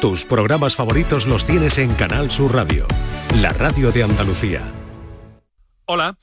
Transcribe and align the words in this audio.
Tus 0.00 0.26
programas 0.26 0.76
favoritos 0.76 1.26
los 1.26 1.46
tienes 1.46 1.78
en 1.78 1.90
Canal 1.94 2.30
Sur 2.30 2.54
Radio, 2.54 2.86
la 3.40 3.54
radio 3.54 3.90
de 3.90 4.02
Andalucía. 4.02 4.62
Hola, 5.86 6.18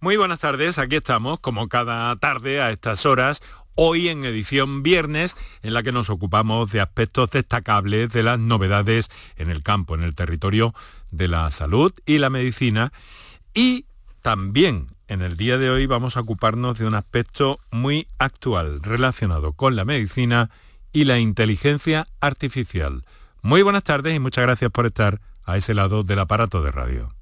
muy 0.00 0.16
buenas 0.16 0.40
tardes, 0.40 0.78
aquí 0.78 0.96
estamos 0.96 1.38
como 1.38 1.68
cada 1.68 2.16
tarde 2.16 2.62
a 2.62 2.70
estas 2.70 3.04
horas, 3.04 3.42
hoy 3.74 4.08
en 4.08 4.24
edición 4.24 4.82
viernes, 4.82 5.36
en 5.62 5.74
la 5.74 5.82
que 5.82 5.92
nos 5.92 6.08
ocupamos 6.08 6.72
de 6.72 6.80
aspectos 6.80 7.30
destacables 7.30 8.10
de 8.14 8.22
las 8.22 8.38
novedades 8.38 9.10
en 9.36 9.50
el 9.50 9.62
campo, 9.62 9.94
en 9.94 10.04
el 10.04 10.14
territorio 10.14 10.72
de 11.10 11.28
la 11.28 11.50
salud 11.50 11.92
y 12.06 12.16
la 12.16 12.30
medicina. 12.30 12.94
Y 13.52 13.84
también 14.22 14.86
en 15.06 15.20
el 15.20 15.36
día 15.36 15.58
de 15.58 15.68
hoy 15.68 15.84
vamos 15.84 16.16
a 16.16 16.20
ocuparnos 16.20 16.78
de 16.78 16.86
un 16.86 16.94
aspecto 16.94 17.60
muy 17.70 18.08
actual 18.16 18.82
relacionado 18.82 19.52
con 19.52 19.76
la 19.76 19.84
medicina 19.84 20.48
y 20.98 21.04
la 21.04 21.20
inteligencia 21.20 22.08
artificial. 22.20 23.04
Muy 23.40 23.62
buenas 23.62 23.84
tardes 23.84 24.16
y 24.16 24.18
muchas 24.18 24.42
gracias 24.42 24.68
por 24.72 24.84
estar 24.84 25.20
a 25.44 25.56
ese 25.56 25.72
lado 25.72 26.02
del 26.02 26.18
aparato 26.18 26.60
de 26.60 26.72
radio. 26.72 27.14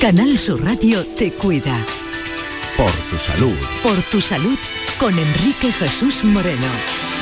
Canal 0.00 0.38
Sur 0.38 0.64
Radio 0.64 1.04
te 1.18 1.32
cuida. 1.32 1.84
Por 2.78 2.90
tu 3.10 3.16
salud. 3.16 3.56
Por 3.82 4.00
tu 4.04 4.22
salud 4.22 4.58
con 4.98 5.18
Enrique 5.18 5.70
Jesús 5.72 6.24
Moreno. 6.24 7.13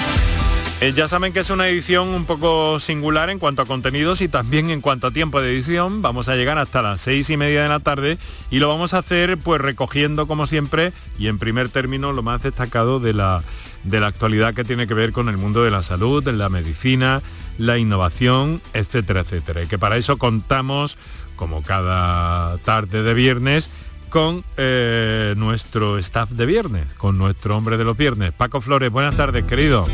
Eh, 0.83 0.93
ya 0.95 1.07
saben 1.07 1.33
que 1.33 1.39
es 1.39 1.51
una 1.51 1.69
edición 1.69 2.09
un 2.09 2.25
poco 2.25 2.81
singular 2.81 3.31
en 3.31 3.39
cuanto 3.39 3.63
a 3.63 3.67
contenidos 3.67 4.21
y 4.21 4.27
también 4.27 4.69
en 4.69 4.81
cuanto 4.81 5.07
a 5.07 5.11
tiempo 5.13 5.41
de 5.41 5.53
edición. 5.53 6.03
Vamos 6.03 6.29
a 6.29 6.35
llegar 6.35 6.59
hasta 6.59 6.83
las 6.83 7.01
seis 7.01 7.31
y 7.31 7.37
media 7.37 7.63
de 7.63 7.69
la 7.69 7.79
tarde 7.79 8.19
y 8.51 8.59
lo 8.59 8.69
vamos 8.69 8.93
a 8.93 8.99
hacer 8.99 9.39
pues 9.39 9.61
recogiendo 9.61 10.27
como 10.27 10.45
siempre 10.45 10.93
y 11.21 11.29
en 11.29 11.39
primer 11.39 11.69
término 11.69 12.11
lo 12.11 12.25
más 12.25 12.43
destacado 12.43 12.99
de 12.99 13.13
la, 13.13 13.45
de 13.85 14.01
la 14.01 14.09
actualidad 14.09 14.55
que 14.55 14.65
tiene 14.65 14.89
que 14.89 14.95
ver 14.95 15.13
con 15.13 15.29
el 15.29 15.37
mundo 15.37 15.63
de 15.63 15.71
la 15.71 15.85
salud, 15.85 16.21
de 16.21 16.33
la 16.33 16.49
medicina, 16.49 17.23
la 17.59 17.79
innovación, 17.79 18.61
etcétera, 18.75 19.21
etcétera. 19.21 19.63
Y 19.63 19.69
que 19.69 19.79
para 19.79 19.97
eso 19.97 20.19
contamos, 20.19 20.99
como 21.37 21.63
cada 21.63 22.59
tarde 22.59 23.05
de 23.05 23.15
viernes, 23.15 23.71
con 24.09 24.45
eh, 24.57 25.35
nuestro 25.37 25.97
staff 25.99 26.31
de 26.31 26.45
viernes, 26.45 26.87
con 26.99 27.19
nuestro 27.19 27.57
hombre 27.57 27.77
de 27.77 27.85
los 27.85 27.97
viernes. 27.97 28.33
Paco 28.33 28.61
Flores, 28.61 28.91
buenas 28.91 29.17
tardes, 29.17 29.45
querido. 29.45 29.87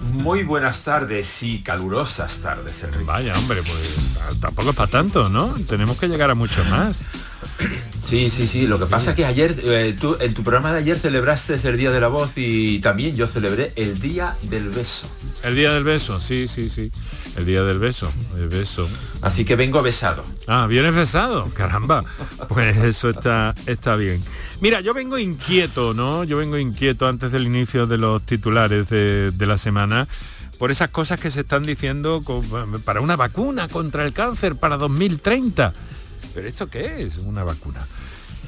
Muy 0.00 0.42
buenas 0.44 0.80
tardes 0.80 1.42
y 1.42 1.62
calurosas 1.62 2.38
tardes, 2.38 2.82
Enrique. 2.82 3.04
Vaya, 3.04 3.36
hombre, 3.38 3.60
pues 3.62 4.18
tampoco 4.40 4.70
es 4.70 4.76
para 4.76 4.90
tanto, 4.90 5.28
¿no? 5.28 5.54
Tenemos 5.68 5.98
que 5.98 6.08
llegar 6.08 6.30
a 6.30 6.34
mucho 6.34 6.64
más. 6.66 7.00
Sí, 8.10 8.28
sí, 8.28 8.48
sí. 8.48 8.66
Lo 8.66 8.80
que 8.80 8.86
pasa 8.86 9.10
es 9.10 9.16
que 9.16 9.24
ayer, 9.24 9.54
eh, 9.62 9.96
tú, 9.98 10.16
en 10.18 10.34
tu 10.34 10.42
programa 10.42 10.72
de 10.72 10.78
ayer 10.80 10.98
celebraste 10.98 11.54
el 11.62 11.76
Día 11.76 11.92
de 11.92 12.00
la 12.00 12.08
Voz 12.08 12.32
y 12.34 12.80
también 12.80 13.14
yo 13.14 13.28
celebré 13.28 13.72
el 13.76 14.00
Día 14.00 14.36
del 14.42 14.68
Beso. 14.68 15.08
El 15.44 15.54
Día 15.54 15.72
del 15.72 15.84
Beso, 15.84 16.18
sí, 16.18 16.48
sí, 16.48 16.68
sí. 16.68 16.90
El 17.36 17.46
Día 17.46 17.62
del 17.62 17.78
Beso, 17.78 18.12
el 18.36 18.48
beso. 18.48 18.88
Así 19.22 19.44
que 19.44 19.54
vengo 19.54 19.80
besado. 19.80 20.24
Ah, 20.48 20.66
vienes 20.66 20.92
besado, 20.92 21.50
caramba. 21.54 22.04
Pues 22.48 22.76
eso 22.78 23.10
está, 23.10 23.54
está 23.66 23.94
bien. 23.94 24.20
Mira, 24.60 24.82
yo 24.82 24.92
vengo 24.92 25.18
inquieto, 25.18 25.94
¿no? 25.94 26.22
Yo 26.24 26.36
vengo 26.36 26.58
inquieto 26.58 27.08
antes 27.08 27.32
del 27.32 27.44
inicio 27.46 27.86
de 27.86 27.96
los 27.96 28.22
titulares 28.22 28.90
de, 28.90 29.32
la 29.46 29.56
semana 29.56 30.06
por 30.58 30.70
esas 30.70 30.90
cosas 30.90 31.18
que 31.18 31.30
se 31.30 31.40
están 31.40 31.62
diciendo 31.62 32.22
para 32.84 33.00
una 33.00 33.16
vacuna 33.16 33.68
contra 33.68 34.04
el 34.04 34.12
cáncer 34.12 34.56
para 34.56 34.76
2030. 34.76 35.72
¿Pero 36.34 36.46
esto 36.46 36.68
qué 36.68 37.02
es? 37.02 37.16
Una 37.16 37.42
vacuna. 37.42 37.86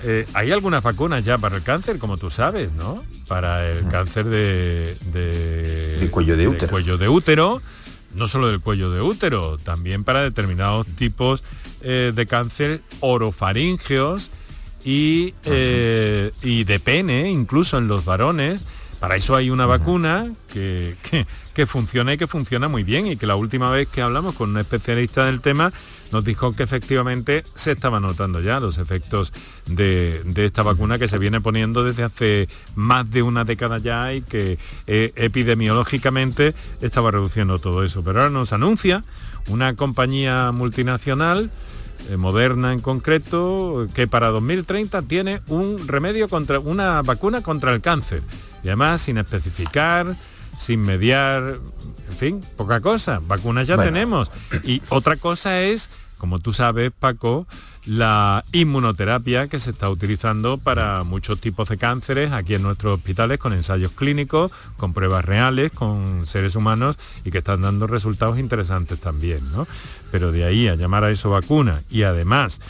Eh, 0.05 0.27
hay 0.35 0.51
algunas 0.53 0.83
vacunas 0.83 1.25
ya 1.25 1.39
para 1.39 1.57
el 1.57 1.63
cáncer, 1.63 1.99
como 1.99 2.19
tú 2.19 2.31
sabes, 2.31 2.71
¿no? 2.73 3.03
Para 3.27 3.67
el 3.67 3.89
cáncer 3.89 4.27
de, 4.27 4.97
de, 5.13 6.09
cuello 6.11 6.37
de 6.37 6.49
útero. 6.49 6.71
cuello 6.71 6.99
de 6.99 7.09
útero, 7.09 7.63
no 8.15 8.29
solo 8.29 8.49
del 8.49 8.61
cuello 8.61 8.91
de 8.91 9.01
útero, 9.01 9.57
también 9.57 10.05
para 10.05 10.23
determinados 10.23 10.87
tipos 10.89 11.43
eh, 11.81 12.13
de 12.15 12.27
cáncer 12.27 12.83
orofaríngeos 13.01 14.31
y, 14.85 15.35
eh, 15.45 16.33
y 16.43 16.65
de 16.65 16.81
pene, 16.81 17.31
incluso 17.31 17.79
en 17.79 17.89
los 17.89 18.05
varones. 18.05 18.63
Para 19.01 19.17
eso 19.17 19.35
hay 19.35 19.51
una 19.51 19.67
vacuna 19.67 20.33
que, 20.53 20.97
que, 21.55 21.67
funciona 21.67 22.13
y 22.13 22.19
que 22.19 22.29
funciona 22.29 22.69
muy 22.69 22.85
bien 22.85 23.07
y 23.07 23.17
que 23.17 23.27
la 23.27 23.35
última 23.35 23.69
vez 23.71 23.89
que 23.89 24.01
hablamos 24.01 24.37
con 24.37 24.51
un 24.51 24.59
especialista 24.59 25.27
del 25.27 25.41
tema 25.41 25.73
nos 26.13 26.25
dijo 26.25 26.55
que 26.55 26.63
efectivamente 26.63 27.43
se 27.55 27.73
estaban 27.73 28.03
notando 28.03 28.41
ya 28.41 28.61
los 28.61 28.79
efectos 28.79 29.33
de, 29.67 30.23
esta 30.37 30.63
vacuna 30.63 30.99
que 30.99 31.09
se 31.09 31.19
viene 31.19 31.41
poniendo 31.41 31.83
desde 31.83 32.05
hace 32.05 32.49
más 32.77 33.11
de 33.11 33.23
una 33.23 33.45
década 33.45 33.79
ya 33.79 34.13
y 34.13 34.21
que 34.21 34.59
eh, 34.87 35.13
epidemiológicamente 35.17 36.55
estaba 36.81 37.11
reduciendo 37.11 37.59
todo 37.59 37.83
eso. 37.83 38.05
Pero 38.05 38.21
ahora 38.21 38.31
nos 38.31 38.53
anuncia 38.53 39.05
una 39.49 39.75
compañía 39.75 40.53
multinacional 40.53 41.47
eh, 41.47 41.51
Moderna 42.17 42.73
en 42.73 42.81
concreto, 42.81 43.89
que 43.95 44.07
para 44.07 44.29
2030 44.29 45.03
tiene 45.03 45.41
un 45.49 45.89
remedio 45.89 46.29
contra 46.29 46.59
una 46.61 47.03
vacuna 47.03 47.43
contra 47.43 47.73
el 47.73 47.81
cáncer. 47.81 48.23
Y 48.63 48.69
además 48.69 49.01
sin 49.01 49.19
especificar, 49.19 50.17
sin 50.57 50.81
mediar, 50.81 51.59
en 52.09 52.17
fin, 52.17 52.45
poca 52.57 52.81
cosa. 52.81 53.21
Vacunas 53.27 53.67
ya 53.67 53.77
tenemos. 53.77 54.31
Y 54.65 54.83
otra 54.89 55.17
cosa 55.17 55.63
es 55.63 55.91
como 56.23 56.39
tú 56.39 56.53
sabes, 56.53 56.93
Paco, 56.97 57.49
la 57.85 58.45
inmunoterapia 58.53 59.49
que 59.49 59.59
se 59.59 59.71
está 59.73 59.91
utilizando 59.91 60.57
para 60.57 61.03
muchos 61.03 61.41
tipos 61.41 61.69
de 61.69 61.79
cánceres 61.79 62.31
aquí 62.31 62.55
en 62.55 62.63
nuestros 62.63 62.95
hospitales 62.95 63.41
con 63.41 63.53
ensayos 63.53 63.91
clínicos, 63.91 64.53
con 64.77 64.93
pruebas 64.93 65.25
reales, 65.25 65.73
con 65.73 66.25
seres 66.25 66.55
humanos 66.55 66.97
y 67.25 67.33
que 67.33 67.39
están 67.39 67.63
dando 67.63 67.89
resultados 67.89 68.39
interesantes 68.39 69.01
también, 69.01 69.51
¿no? 69.51 69.67
Pero 70.13 70.31
de 70.31 70.45
ahí 70.45 70.69
a 70.69 70.77
llamar 70.77 71.03
a 71.03 71.11
eso 71.11 71.31
vacuna 71.31 71.83
y 71.91 72.05
además 72.05 72.61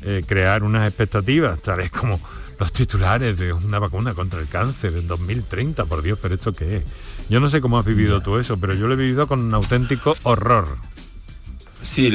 eh, 0.00 0.24
crear 0.26 0.62
unas 0.62 0.88
expectativas, 0.88 1.60
tales 1.60 1.90
como 1.90 2.18
los 2.58 2.72
titulares 2.72 3.36
de 3.36 3.52
una 3.52 3.78
vacuna 3.78 4.14
contra 4.14 4.40
el 4.40 4.48
cáncer 4.48 4.94
en 4.96 5.06
2030, 5.06 5.84
por 5.84 6.00
Dios, 6.00 6.18
pero 6.22 6.34
esto 6.34 6.54
qué 6.54 6.76
es. 6.78 6.84
Yo 7.28 7.40
no 7.40 7.50
sé 7.50 7.60
cómo 7.60 7.78
has 7.78 7.84
vivido 7.84 8.22
tú 8.22 8.38
eso, 8.38 8.58
pero 8.58 8.72
yo 8.72 8.86
lo 8.86 8.94
he 8.94 8.96
vivido 8.96 9.26
con 9.26 9.40
un 9.40 9.52
auténtico 9.52 10.16
horror. 10.22 10.78
Sí, 11.82 12.12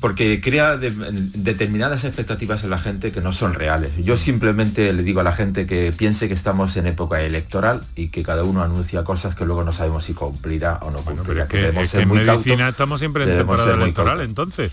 porque 0.00 0.40
crea 0.40 0.76
determinadas 0.76 2.04
expectativas 2.04 2.64
en 2.64 2.70
la 2.70 2.78
gente 2.78 3.12
que 3.12 3.20
no 3.20 3.32
son 3.32 3.54
reales. 3.54 3.92
Yo 3.98 4.16
simplemente 4.16 4.92
le 4.92 5.02
digo 5.02 5.20
a 5.20 5.24
la 5.24 5.32
gente 5.32 5.66
que 5.66 5.92
piense 5.92 6.28
que 6.28 6.34
estamos 6.34 6.76
en 6.76 6.86
época 6.86 7.20
electoral 7.22 7.84
y 7.94 8.08
que 8.08 8.22
cada 8.22 8.44
uno 8.44 8.62
anuncia 8.62 9.04
cosas 9.04 9.34
que 9.34 9.44
luego 9.44 9.64
no 9.64 9.72
sabemos 9.72 10.04
si 10.04 10.14
cumplirá 10.14 10.78
o 10.82 10.90
no 10.90 11.00
cumplirá. 11.00 11.48
que, 11.48 11.68
en 11.68 11.74
medicina 12.08 12.68
estamos 12.68 13.00
siempre 13.00 13.24
en 13.24 13.36
temporada 13.36 13.74
electoral, 13.74 14.20
entonces. 14.20 14.72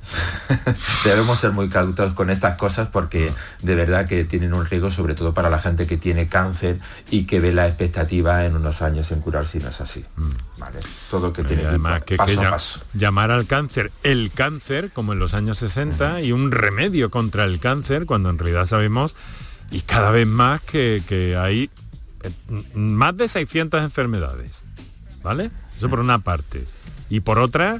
Debemos 1.04 1.38
ser 1.38 1.52
muy 1.52 1.68
cautos 1.68 2.14
con 2.14 2.30
estas 2.30 2.56
cosas 2.56 2.88
porque 2.88 3.32
de 3.62 3.74
verdad 3.74 4.06
que 4.06 4.24
tienen 4.24 4.54
un 4.54 4.64
riesgo, 4.64 4.90
sobre 4.90 5.14
todo 5.14 5.34
para 5.34 5.50
la 5.50 5.60
gente 5.60 5.86
que 5.86 5.96
tiene 5.96 6.28
cáncer 6.28 6.78
y 7.10 7.24
que 7.24 7.40
ve 7.40 7.52
la 7.52 7.66
expectativa 7.66 8.44
en 8.44 8.56
unos 8.56 8.82
años 8.82 9.10
en 9.12 9.20
curar 9.20 9.46
si 9.46 9.58
no 9.58 9.68
es 9.68 9.80
así. 9.80 10.04
Mm. 10.16 10.30
Todo 11.10 11.32
que 11.32 11.44
tiene 11.44 11.66
además 11.66 12.02
que, 12.02 12.16
paso 12.16 12.80
llamar 12.94 13.30
al 13.30 13.46
cáncer 13.46 13.92
el 14.02 14.30
cáncer, 14.34 14.90
como 14.92 15.12
en 15.12 15.18
los 15.18 15.34
años 15.34 15.58
60, 15.58 16.22
y 16.22 16.32
un 16.32 16.50
remedio 16.50 17.10
contra 17.10 17.44
el 17.44 17.60
cáncer, 17.60 18.06
cuando 18.06 18.30
en 18.30 18.38
realidad 18.38 18.66
sabemos, 18.66 19.14
y 19.70 19.80
cada 19.82 20.10
vez 20.10 20.26
más, 20.26 20.60
que, 20.62 21.36
hay 21.38 21.70
eh, 22.22 22.30
más 22.74 23.16
de 23.16 23.28
600 23.28 23.82
enfermedades. 23.82 24.64
¿Vale? 25.22 25.50
Eso 25.76 25.88
por 25.90 26.00
una 26.00 26.18
parte. 26.18 26.64
Y 27.10 27.20
por 27.20 27.38
otra, 27.38 27.78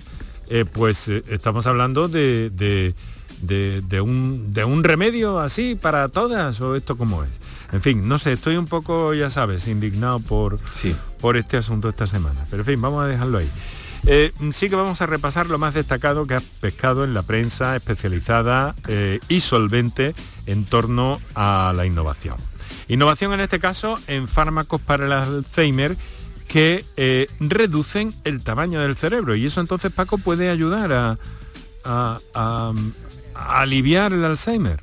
eh, 0.51 0.65
pues 0.65 1.07
eh, 1.09 1.23
estamos 1.29 1.69
hablando 1.69 2.09
de, 2.09 2.51
de, 2.51 4.01
un, 4.01 4.83
remedio 4.83 5.39
así 5.39 5.77
para 5.77 6.09
todas 6.09 6.61
o 6.61 6.75
esto 6.75 6.99
como 6.99 7.23
es. 7.23 7.31
En 7.71 7.81
fin, 7.81 8.09
no 8.09 8.19
sé, 8.19 8.33
estoy 8.33 8.57
un 8.57 8.67
poco, 8.67 9.15
ya 9.15 9.31
sabes, 9.31 9.69
indignado 9.69 10.19
por, 10.19 10.59
por 11.21 11.37
este 11.37 11.57
asunto 11.57 11.89
esta 11.89 12.09
semana. 12.09 12.45
Pero 12.51 12.63
en 12.63 12.67
fin, 12.67 12.83
vamos 12.83 13.05
a 13.05 13.07
dejarlo 13.07 13.39
ahí. 13.39 13.49
Eh, 14.07 14.33
sí 14.51 14.69
que 14.69 14.75
vamos 14.75 15.01
a 15.03 15.07
repasar 15.07 15.49
lo 15.49 15.59
más 15.59 15.75
destacado 15.75 16.27
que 16.27 16.35
ha 16.35 16.43
pescado 16.61 17.05
en 17.05 17.15
la 17.15 17.23
prensa 17.23 17.77
especializada 17.77 18.75
y 19.29 19.39
solvente 19.39 20.17
en 20.47 20.65
torno 20.65 21.21
a 21.37 21.73
la 21.77 21.87
innovación. 21.87 22.37
Innovación 22.89 23.33
en 23.35 23.41
este 23.41 23.61
caso 23.61 24.01
en 24.09 24.27
fármacos 24.27 24.81
para 24.81 25.07
el 25.07 25.13
Alzheimer 25.13 25.97
que 26.51 26.85
eh, 26.97 27.29
reducen 27.39 28.13
el 28.25 28.43
tamaño 28.43 28.81
del 28.81 28.97
cerebro 28.97 29.37
y 29.37 29.47
eso 29.47 29.61
entonces 29.61 29.93
Paco 29.93 30.19
puede 30.19 30.51
ayudar 30.51 31.17
a, 31.85 32.19
aliviar 33.35 34.13
el 34.13 34.25
Alzheimer. 34.25 34.81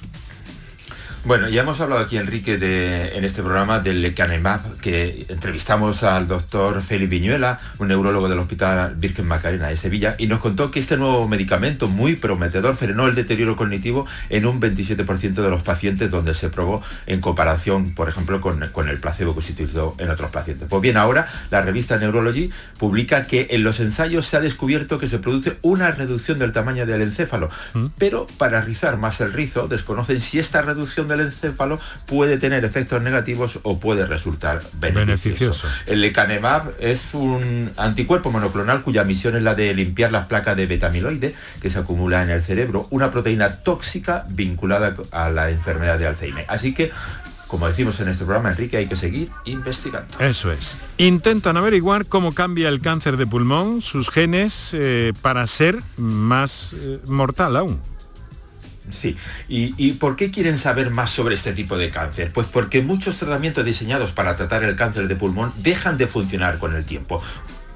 Bueno, 1.27 1.49
ya 1.49 1.63
hemos 1.63 1.81
hablado 1.81 2.01
aquí, 2.01 2.15
Enrique, 2.15 2.57
de, 2.57 3.17
en 3.17 3.25
este 3.25 3.43
programa 3.43 3.81
del 3.81 4.01
lecanemab, 4.01 4.77
que 4.77 5.25
entrevistamos 5.27 6.03
al 6.03 6.25
doctor 6.25 6.81
Felipe 6.81 7.17
Viñuela, 7.17 7.59
un 7.79 7.89
neurólogo 7.89 8.29
del 8.29 8.39
Hospital 8.39 8.95
Virgen 8.95 9.27
Macarena 9.27 9.67
de 9.67 9.75
Sevilla, 9.75 10.15
y 10.17 10.27
nos 10.27 10.39
contó 10.39 10.71
que 10.71 10.79
este 10.79 10.95
nuevo 10.95 11.27
medicamento 11.27 11.89
muy 11.89 12.15
prometedor 12.15 12.77
frenó 12.77 13.07
el 13.07 13.15
deterioro 13.15 13.57
cognitivo 13.57 14.05
en 14.29 14.45
un 14.45 14.61
27% 14.61 15.33
de 15.33 15.49
los 15.49 15.63
pacientes 15.63 16.09
donde 16.09 16.33
se 16.33 16.47
probó 16.47 16.81
en 17.07 17.19
comparación, 17.19 17.93
por 17.93 18.07
ejemplo, 18.07 18.39
con, 18.39 18.65
con 18.71 18.87
el 18.87 18.97
placebo 18.97 19.35
que 19.35 19.41
se 19.41 19.51
utilizó 19.51 19.97
en 19.97 20.09
otros 20.09 20.31
pacientes. 20.31 20.69
Pues 20.69 20.81
bien, 20.81 20.95
ahora 20.95 21.27
la 21.51 21.61
revista 21.61 21.97
Neurology 21.97 22.51
publica 22.79 23.27
que 23.27 23.47
en 23.49 23.65
los 23.65 23.81
ensayos 23.81 24.25
se 24.25 24.37
ha 24.37 24.39
descubierto 24.39 24.97
que 24.97 25.09
se 25.09 25.19
produce 25.19 25.57
una 25.61 25.91
reducción 25.91 26.39
del 26.39 26.53
tamaño 26.53 26.85
del 26.85 27.01
encéfalo, 27.01 27.49
¿Mm? 27.73 27.87
pero 27.97 28.27
para 28.37 28.61
rizar 28.61 28.95
más 28.95 29.19
el 29.19 29.33
rizo, 29.33 29.67
desconocen 29.67 30.21
si 30.21 30.39
esta 30.39 30.61
reducción 30.61 31.09
del 31.09 31.16
encéfalo 31.19 31.79
puede 32.05 32.37
tener 32.37 32.65
efectos 32.65 33.01
negativos 33.01 33.59
o 33.63 33.79
puede 33.79 34.05
resultar 34.05 34.61
beneficioso. 34.73 35.67
El 35.85 36.01
lecanemab 36.01 36.73
es 36.79 37.13
un 37.13 37.71
anticuerpo 37.77 38.31
monoclonal 38.31 38.83
cuya 38.83 39.03
misión 39.03 39.35
es 39.35 39.43
la 39.43 39.55
de 39.55 39.73
limpiar 39.73 40.11
las 40.11 40.25
placas 40.27 40.55
de 40.55 40.65
betamiloide 40.65 41.35
que 41.61 41.69
se 41.69 41.79
acumula 41.79 42.23
en 42.23 42.29
el 42.29 42.41
cerebro, 42.41 42.87
una 42.89 43.11
proteína 43.11 43.57
tóxica 43.57 44.25
vinculada 44.29 44.95
a 45.11 45.29
la 45.29 45.49
enfermedad 45.49 45.99
de 45.99 46.07
Alzheimer. 46.07 46.45
Así 46.47 46.73
que 46.73 46.91
como 47.47 47.67
decimos 47.67 47.99
en 48.01 48.09
este 48.09 48.25
programa, 48.25 48.49
Enrique, 48.49 48.77
hay 48.77 48.87
que 48.87 48.95
seguir 48.95 49.29
investigando. 49.45 50.19
Eso 50.19 50.51
es. 50.51 50.77
Intentan 50.97 51.55
averiguar 51.55 52.05
cómo 52.05 52.33
cambia 52.33 52.67
el 52.67 52.81
cáncer 52.81 53.15
de 53.17 53.25
pulmón, 53.25 53.81
sus 53.81 54.09
genes, 54.09 54.71
eh, 54.73 55.13
para 55.21 55.47
ser 55.47 55.81
más 55.95 56.73
eh, 56.73 56.99
mortal 57.05 57.55
aún. 57.55 57.81
Sí, 58.91 59.17
¿Y, 59.49 59.91
por 59.93 60.15
qué 60.15 60.31
quieren 60.31 60.57
saber 60.57 60.89
más 60.91 61.09
sobre 61.09 61.35
este 61.35 61.53
tipo 61.53 61.77
de 61.77 61.89
cáncer? 61.89 62.31
Pues 62.33 62.47
porque 62.47 62.81
muchos 62.81 63.17
tratamientos 63.17 63.65
diseñados 63.65 64.11
para 64.11 64.35
tratar 64.35 64.63
el 64.63 64.75
cáncer 64.75 65.07
de 65.07 65.15
pulmón 65.15 65.53
dejan 65.57 65.97
de 65.97 66.07
funcionar 66.07 66.57
con 66.57 66.75
el 66.75 66.85
tiempo. 66.85 67.21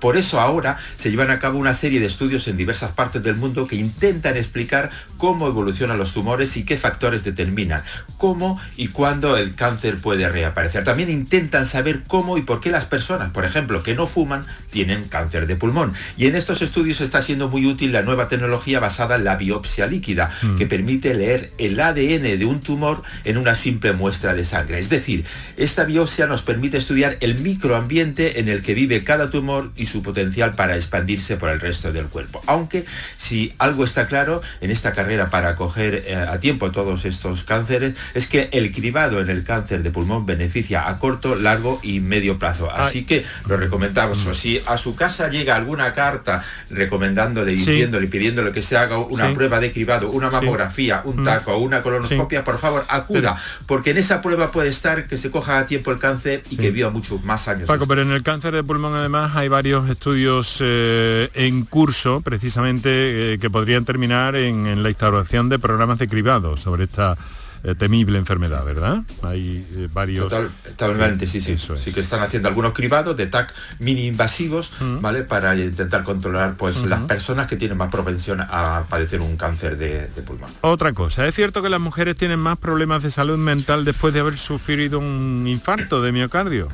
Por 0.02 0.18
eso 0.18 0.42
ahora 0.42 0.78
se 0.98 1.12
llevan 1.12 1.30
a 1.30 1.40
cabo 1.40 1.60
una 1.60 1.76
serie 1.76 2.00
de 2.00 2.08
estudios 2.08 2.48
en 2.48 2.58
diversas 2.58 2.92
partes 2.92 3.24
del 3.24 3.36
mundo 3.36 3.68
que 3.68 3.76
intentan 3.76 4.36
explicar 4.36 4.90
cómo 5.18 5.48
evolucionan 5.48 6.00
los 6.00 6.14
tumores 6.14 6.58
y 6.58 6.66
qué 6.66 6.78
factores 6.78 7.24
determinan, 7.24 7.84
cómo 8.18 8.60
y 8.76 8.88
cuándo 8.88 9.38
el 9.38 9.54
cáncer 9.54 10.00
puede 10.00 10.28
reaparecer. 10.28 10.84
También 10.84 11.12
intentan 11.12 11.68
saber 11.68 12.02
cómo 12.08 12.40
y 12.40 12.42
por 12.42 12.60
qué 12.60 12.72
las 12.72 12.86
personas, 12.86 13.30
por 13.30 13.46
ejemplo, 13.46 13.84
que 13.84 13.94
no 13.94 14.08
fuman, 14.08 14.48
tienen 14.72 15.08
cáncer 15.08 15.46
de 15.46 15.56
pulmón. 15.56 15.94
Y 16.18 16.26
en 16.26 16.36
estos 16.36 16.64
estudios 16.64 17.00
está 17.00 17.22
siendo 17.22 17.50
muy 17.50 17.68
útil 17.68 17.92
la 17.92 18.02
nueva 18.02 18.28
tecnología 18.28 18.80
basada 18.80 19.16
en 19.16 19.24
la 19.24 19.38
biopsia 19.38 19.86
líquida, 19.86 20.32
mm. 20.42 20.56
que 20.56 20.66
permite 20.66 21.14
leer 21.14 21.54
el 21.60 21.80
ADN 21.80 22.40
de 22.40 22.46
un 22.46 22.60
tumor 22.60 23.04
en 23.24 23.38
una 23.38 23.54
simple 23.54 23.94
muestra 23.94 24.34
de 24.34 24.44
sangre. 24.44 24.80
Es 24.80 24.90
decir, 24.90 25.26
esta 25.58 25.84
biopsia 25.84 26.26
nos 26.26 26.42
permite 26.42 26.78
estudiar 26.78 27.18
el 27.20 27.36
microambiente 27.36 28.40
en 28.40 28.50
el 28.50 28.64
que 28.64 28.74
vive 28.74 29.04
cada 29.04 29.30
tumor 29.30 29.72
y 29.76 29.86
su 29.92 30.02
potencial 30.02 30.54
para 30.54 30.76
expandirse 30.76 31.38
por 31.38 31.50
el 31.50 31.60
resto 31.60 31.92
del 31.92 32.08
cuerpo. 32.08 32.42
Aunque 32.48 32.86
si 33.18 33.54
algo 33.58 33.84
está 33.84 34.08
claro 34.08 34.42
en 34.62 34.72
esta 34.72 34.94
carrera 34.94 35.30
para 35.30 35.56
coger 35.56 36.04
eh, 36.08 36.16
a 36.16 36.40
tiempo 36.40 36.72
todos 36.72 37.06
estos 37.06 37.44
cánceres, 37.44 37.96
es 38.14 38.28
que 38.28 38.50
el 38.52 38.72
cribado 38.72 39.20
en 39.22 39.30
el 39.30 39.44
cáncer 39.44 39.84
de 39.84 39.92
pulmón 39.92 40.26
beneficia 40.26 40.88
a 40.88 40.98
corto, 40.98 41.36
largo 41.36 41.80
y 41.84 42.00
medio 42.00 42.40
plazo. 42.40 42.72
Así 42.72 43.06
que 43.06 43.26
lo 43.48 43.58
recomendamos. 43.58 44.26
O 44.26 44.34
si 44.34 44.62
a 44.66 44.78
su 44.78 44.96
casa 44.96 45.30
llega 45.30 45.56
alguna 45.56 45.94
carta 45.94 46.44
recomendándole, 46.70 47.52
diciéndole, 47.52 48.08
pidiéndole 48.08 48.52
que 48.52 48.62
se 48.62 48.78
haga 48.78 48.98
una 48.98 49.34
prueba 49.34 49.60
de 49.60 49.72
cribado, 49.72 50.10
una 50.10 50.30
mamografía, 50.30 51.02
un 51.06 51.22
mm. 51.22 51.24
taco 51.24 51.52
una 51.58 51.82
colonoscopia, 51.82 52.44
por 52.44 52.58
favor, 52.58 52.86
acuda, 52.88 53.38
porque 53.66 53.92
en 53.92 53.98
esa 53.98 54.22
prueba 54.22 54.52
puede 54.52 54.70
estar 54.70 55.08
que 55.08 55.18
se 55.18 55.32
coja 55.32 55.60
a 55.60 55.66
tiempo 55.66 55.92
el 55.92 56.00
cáncer 56.00 56.44
y 56.50 56.58
que 56.58 56.72
viva 56.72 56.90
muchos 56.90 57.24
más 57.24 57.48
años. 57.48 57.68
Paco, 57.68 57.88
pero 57.88 58.02
en 58.02 58.12
el 58.12 58.24
cáncer 58.24 58.54
de 58.54 58.64
pulmón 58.64 58.96
además 58.96 59.36
hay 59.36 59.48
varios 59.48 59.81
estudios 59.90 60.58
eh, 60.62 61.30
en 61.34 61.66
curso, 61.66 62.22
precisamente, 62.22 63.34
eh, 63.34 63.40
que 63.40 63.50
podrían 63.50 63.86
terminar 63.86 64.36
en, 64.36 64.84
la 64.84 64.90
instauración 64.90 65.50
de 65.50 65.60
programas 65.60 66.00
de 66.00 66.08
cribado 66.08 66.58
sobre 66.58 66.86
esta 66.86 67.18
eh, 67.64 67.76
temible 67.76 68.18
enfermedad, 68.18 68.66
¿verdad? 68.66 69.04
Hay 69.24 69.90
varios... 69.94 70.34
totalmente, 70.78 71.28
sí, 71.28 71.42
sí. 71.42 71.58
Sí 71.58 71.94
que 71.94 72.00
están 72.00 72.22
haciendo 72.22 72.48
algunos 72.48 72.74
cribados 72.74 73.16
de 73.16 73.28
TAC 73.28 73.54
mini 73.80 74.08
invasivos, 74.08 74.72
¿vale? 75.00 75.24
Para 75.24 75.56
intentar 75.56 76.04
controlar 76.04 76.56
pues 76.58 76.84
las 76.86 77.02
personas 77.02 77.48
que 77.48 77.58
tienen 77.58 77.78
más 77.78 77.90
propensión 77.90 78.42
a 78.42 78.86
padecer 78.90 79.22
un 79.22 79.38
cáncer 79.38 79.78
de, 79.78 80.08
de, 80.08 80.22
pulmón. 80.22 80.50
Otra 80.62 80.94
cosa, 80.94 81.28
¿es 81.28 81.36
cierto 81.36 81.62
que 81.62 81.70
las 81.70 81.80
mujeres 81.80 82.16
tienen 82.16 82.40
más 82.40 82.58
problemas 82.58 83.04
de 83.04 83.12
salud 83.12 83.38
mental 83.38 83.86
después 83.86 84.14
de 84.14 84.22
haber 84.22 84.38
sufrido 84.38 85.00
un 85.00 85.46
infarto 85.48 86.02
de 86.02 86.12
miocardio? 86.12 86.70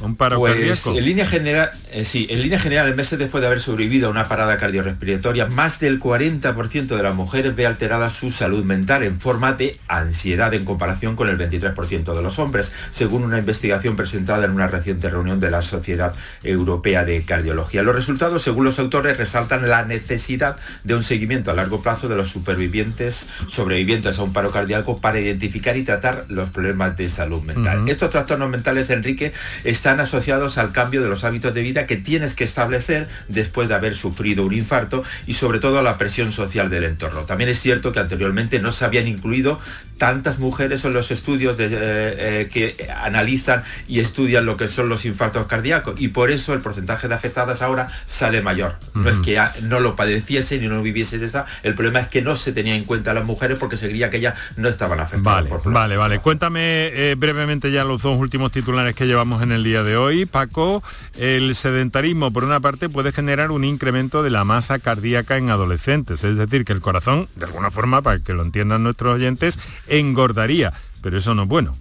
Un 0.00 0.16
paro 0.16 0.38
pues, 0.38 0.86
En 0.86 1.04
línea 1.04 1.26
general, 1.26 1.70
eh, 1.92 2.04
sí, 2.04 2.26
en 2.30 2.42
línea 2.42 2.58
general, 2.58 2.94
meses 2.94 3.18
después 3.18 3.40
de 3.40 3.46
haber 3.46 3.60
sobrevivido 3.60 4.08
a 4.08 4.10
una 4.10 4.28
parada 4.28 4.58
cardiorrespiratoria, 4.58 5.46
más 5.46 5.80
del 5.80 6.00
40% 6.00 6.96
de 6.96 7.02
las 7.02 7.14
mujeres 7.14 7.54
ve 7.56 7.66
alterada 7.66 8.10
su 8.10 8.30
salud 8.30 8.64
mental 8.64 9.02
en 9.02 9.20
forma 9.20 9.52
de 9.52 9.78
ansiedad 9.88 10.52
en 10.54 10.64
comparación 10.64 11.16
con 11.16 11.28
el 11.28 11.38
23% 11.38 12.14
de 12.14 12.22
los 12.22 12.38
hombres, 12.38 12.72
según 12.90 13.22
una 13.22 13.38
investigación 13.38 13.96
presentada 13.96 14.44
en 14.44 14.50
una 14.50 14.66
reciente 14.66 15.08
reunión 15.08 15.40
de 15.40 15.50
la 15.50 15.62
Sociedad 15.62 16.14
Europea 16.42 17.04
de 17.04 17.22
Cardiología. 17.22 17.82
Los 17.82 17.96
resultados, 17.96 18.42
según 18.42 18.64
los 18.64 18.78
autores, 18.78 19.16
resaltan 19.16 19.68
la 19.68 19.84
necesidad 19.84 20.56
de 20.84 20.94
un 20.94 21.04
seguimiento 21.04 21.50
a 21.50 21.54
largo 21.54 21.82
plazo 21.82 22.08
de 22.08 22.16
los 22.16 22.28
supervivientes, 22.28 23.26
sobrevivientes 23.48 24.18
a 24.18 24.22
un 24.22 24.32
paro 24.32 24.50
cardíaco 24.50 25.00
para 25.00 25.20
identificar 25.20 25.76
y 25.76 25.84
tratar 25.84 26.26
los 26.28 26.50
problemas 26.50 26.96
de 26.96 27.08
salud 27.08 27.42
mental. 27.42 27.88
Estos 27.88 28.10
trastornos 28.10 28.50
mentales, 28.50 28.90
Enrique, 28.90 29.32
están 29.64 29.85
están 29.86 30.00
asociados 30.00 30.58
al 30.58 30.72
cambio 30.72 31.00
de 31.00 31.08
los 31.08 31.22
hábitos 31.22 31.54
de 31.54 31.62
vida 31.62 31.86
que 31.86 31.94
tienes 31.94 32.34
que 32.34 32.42
establecer 32.42 33.06
después 33.28 33.68
de 33.68 33.76
haber 33.76 33.94
sufrido 33.94 34.44
un 34.44 34.52
infarto 34.52 35.04
y 35.28 35.34
sobre 35.34 35.60
todo 35.60 35.78
a 35.78 35.82
la 35.84 35.96
presión 35.96 36.32
social 36.32 36.68
del 36.70 36.82
entorno. 36.82 37.20
También 37.20 37.50
es 37.50 37.60
cierto 37.60 37.92
que 37.92 38.00
anteriormente 38.00 38.58
no 38.58 38.72
se 38.72 38.84
habían 38.84 39.06
incluido 39.06 39.60
tantas 39.98 40.38
mujeres 40.38 40.84
en 40.84 40.92
los 40.92 41.10
estudios 41.10 41.56
de, 41.56 41.66
eh, 41.66 41.70
eh, 41.72 42.48
que 42.52 42.88
analizan 43.02 43.62
y 43.88 44.00
estudian 44.00 44.46
lo 44.46 44.56
que 44.56 44.68
son 44.68 44.88
los 44.88 45.04
infartos 45.04 45.46
cardíacos 45.46 46.00
y 46.00 46.08
por 46.08 46.30
eso 46.30 46.54
el 46.54 46.60
porcentaje 46.60 47.08
de 47.08 47.14
afectadas 47.14 47.62
ahora 47.62 47.88
sale 48.06 48.42
mayor. 48.42 48.76
No 48.94 49.08
es 49.08 49.18
que 49.18 49.40
no 49.62 49.80
lo 49.80 49.96
padeciesen 49.96 50.62
y 50.62 50.68
no 50.68 50.82
viviesen 50.82 51.22
esa, 51.22 51.46
el 51.62 51.74
problema 51.74 52.00
es 52.00 52.08
que 52.08 52.22
no 52.22 52.36
se 52.36 52.52
tenía 52.52 52.74
en 52.74 52.84
cuenta 52.84 53.10
a 53.10 53.14
las 53.14 53.24
mujeres 53.24 53.58
porque 53.58 53.76
se 53.76 53.88
creía 53.88 54.10
que 54.10 54.18
ellas 54.18 54.34
no 54.56 54.68
estaban 54.68 55.00
afectadas. 55.00 55.48
Vale, 55.48 55.62
vale, 55.64 55.96
vale. 55.96 56.18
Cuéntame 56.18 56.86
eh, 56.88 57.14
brevemente 57.16 57.70
ya 57.70 57.84
los 57.84 58.02
dos 58.02 58.18
últimos 58.18 58.52
titulares 58.52 58.94
que 58.94 59.06
llevamos 59.06 59.42
en 59.42 59.52
el 59.52 59.64
día 59.64 59.82
de 59.82 59.96
hoy, 59.96 60.26
Paco, 60.26 60.82
el 61.18 61.54
sedentarismo 61.54 62.32
por 62.32 62.44
una 62.44 62.60
parte 62.60 62.88
puede 62.88 63.12
generar 63.12 63.50
un 63.50 63.64
incremento 63.64 64.22
de 64.22 64.30
la 64.30 64.44
masa 64.44 64.78
cardíaca 64.78 65.36
en 65.36 65.50
adolescentes, 65.50 66.24
es 66.24 66.36
decir, 66.36 66.64
que 66.64 66.72
el 66.72 66.80
corazón, 66.80 67.28
de 67.36 67.46
alguna 67.46 67.70
forma, 67.70 68.02
para 68.02 68.18
que 68.20 68.34
lo 68.34 68.42
entiendan 68.42 68.82
nuestros 68.82 69.14
oyentes, 69.14 69.58
engordaría, 69.88 70.72
pero 71.02 71.18
eso 71.18 71.34
no 71.34 71.42
es 71.42 71.48
bueno. 71.48 71.76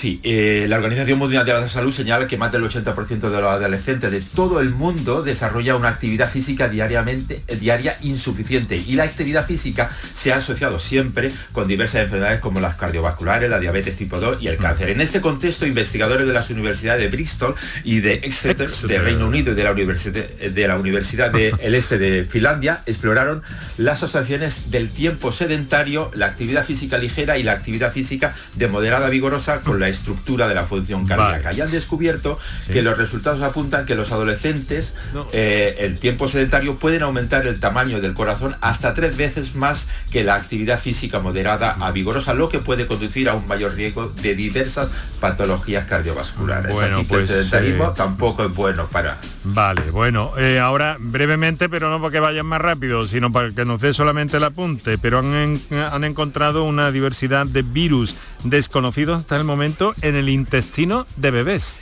Sí, 0.00 0.18
eh, 0.22 0.64
la 0.66 0.76
Organización 0.76 1.18
Mundial 1.18 1.44
de 1.44 1.52
la 1.52 1.68
Salud 1.68 1.92
señala 1.92 2.26
que 2.26 2.38
más 2.38 2.50
del 2.50 2.62
80% 2.62 3.28
de 3.28 3.38
los 3.38 3.50
adolescentes 3.50 4.10
de 4.10 4.22
todo 4.22 4.62
el 4.62 4.70
mundo 4.70 5.20
desarrolla 5.20 5.76
una 5.76 5.90
actividad 5.90 6.30
física 6.30 6.70
diariamente, 6.70 7.42
eh, 7.46 7.56
diaria 7.56 7.98
insuficiente. 8.00 8.78
Y 8.78 8.94
la 8.94 9.02
actividad 9.02 9.44
física 9.44 9.90
se 10.14 10.32
ha 10.32 10.36
asociado 10.36 10.78
siempre 10.78 11.30
con 11.52 11.68
diversas 11.68 12.04
enfermedades 12.04 12.40
como 12.40 12.60
las 12.60 12.76
cardiovasculares, 12.76 13.50
la 13.50 13.58
diabetes 13.58 13.94
tipo 13.94 14.18
2 14.18 14.38
y 14.40 14.48
el 14.48 14.56
cáncer. 14.56 14.88
En 14.88 15.02
este 15.02 15.20
contexto, 15.20 15.66
investigadores 15.66 16.26
de 16.26 16.32
las 16.32 16.48
universidades 16.48 17.02
de 17.02 17.08
Bristol 17.08 17.54
y 17.84 18.00
de 18.00 18.14
Exeter, 18.22 18.70
de 18.70 18.98
Reino 19.00 19.26
Unido 19.26 19.52
y 19.52 19.54
de 19.54 19.64
la, 19.64 19.72
Universidad, 19.72 20.24
de 20.24 20.66
la 20.66 20.78
Universidad 20.78 21.30
del 21.30 21.74
Este 21.80 21.98
de 21.98 22.24
Finlandia 22.24 22.80
exploraron 22.86 23.42
las 23.76 24.02
asociaciones 24.02 24.70
del 24.70 24.88
tiempo 24.88 25.30
sedentario, 25.30 26.10
la 26.14 26.24
actividad 26.24 26.64
física 26.64 26.96
ligera 26.96 27.36
y 27.36 27.42
la 27.42 27.52
actividad 27.52 27.92
física 27.92 28.34
de 28.54 28.66
moderada 28.66 29.10
vigorosa 29.10 29.60
con 29.60 29.78
la 29.78 29.89
estructura 29.90 30.48
de 30.48 30.54
la 30.54 30.66
función 30.66 31.06
cardíaca. 31.06 31.52
Y 31.52 31.60
han 31.60 31.70
descubierto 31.70 32.38
que 32.72 32.82
los 32.82 32.96
resultados 32.96 33.42
apuntan 33.42 33.86
que 33.86 33.94
los 33.94 34.12
adolescentes, 34.12 34.94
eh, 35.32 35.76
el 35.80 35.98
tiempo 35.98 36.28
sedentario, 36.28 36.76
pueden 36.76 37.02
aumentar 37.02 37.46
el 37.46 37.60
tamaño 37.60 38.00
del 38.00 38.14
corazón 38.14 38.56
hasta 38.60 38.94
tres 38.94 39.16
veces 39.16 39.54
más 39.54 39.88
que 40.10 40.24
la 40.24 40.34
actividad 40.34 40.80
física 40.80 41.20
moderada 41.20 41.76
a 41.80 41.90
vigorosa, 41.90 42.34
lo 42.34 42.48
que 42.48 42.58
puede 42.58 42.86
conducir 42.86 43.28
a 43.28 43.34
un 43.34 43.46
mayor 43.46 43.74
riesgo 43.74 44.12
de 44.22 44.34
diversas 44.34 44.88
patologías 45.20 45.86
cardiovasculares. 45.86 46.72
Bueno, 46.72 46.98
Así 46.98 47.06
que 47.06 47.14
el 47.14 47.20
pues, 47.20 47.26
sedentarismo 47.26 47.84
eh, 47.88 47.92
tampoco 47.96 48.44
es 48.44 48.54
bueno 48.54 48.88
para... 48.88 49.18
Vale, 49.44 49.90
bueno, 49.90 50.32
eh, 50.38 50.58
ahora 50.58 50.96
brevemente, 50.98 51.68
pero 51.68 51.90
no 51.90 52.00
porque 52.00 52.20
vayan 52.20 52.46
más 52.46 52.60
rápido, 52.60 53.06
sino 53.06 53.32
para 53.32 53.50
que 53.50 53.64
nos 53.64 53.80
dé 53.80 53.92
solamente 53.92 54.36
el 54.36 54.44
apunte, 54.44 54.98
pero 54.98 55.18
han, 55.18 55.60
han 55.70 56.04
encontrado 56.04 56.64
una 56.64 56.90
diversidad 56.90 57.46
de 57.46 57.62
virus 57.62 58.14
desconocidos 58.44 59.18
hasta 59.18 59.36
el 59.36 59.44
momento 59.44 59.94
en 60.02 60.16
el 60.16 60.28
intestino 60.28 61.06
de 61.16 61.30
bebés. 61.30 61.80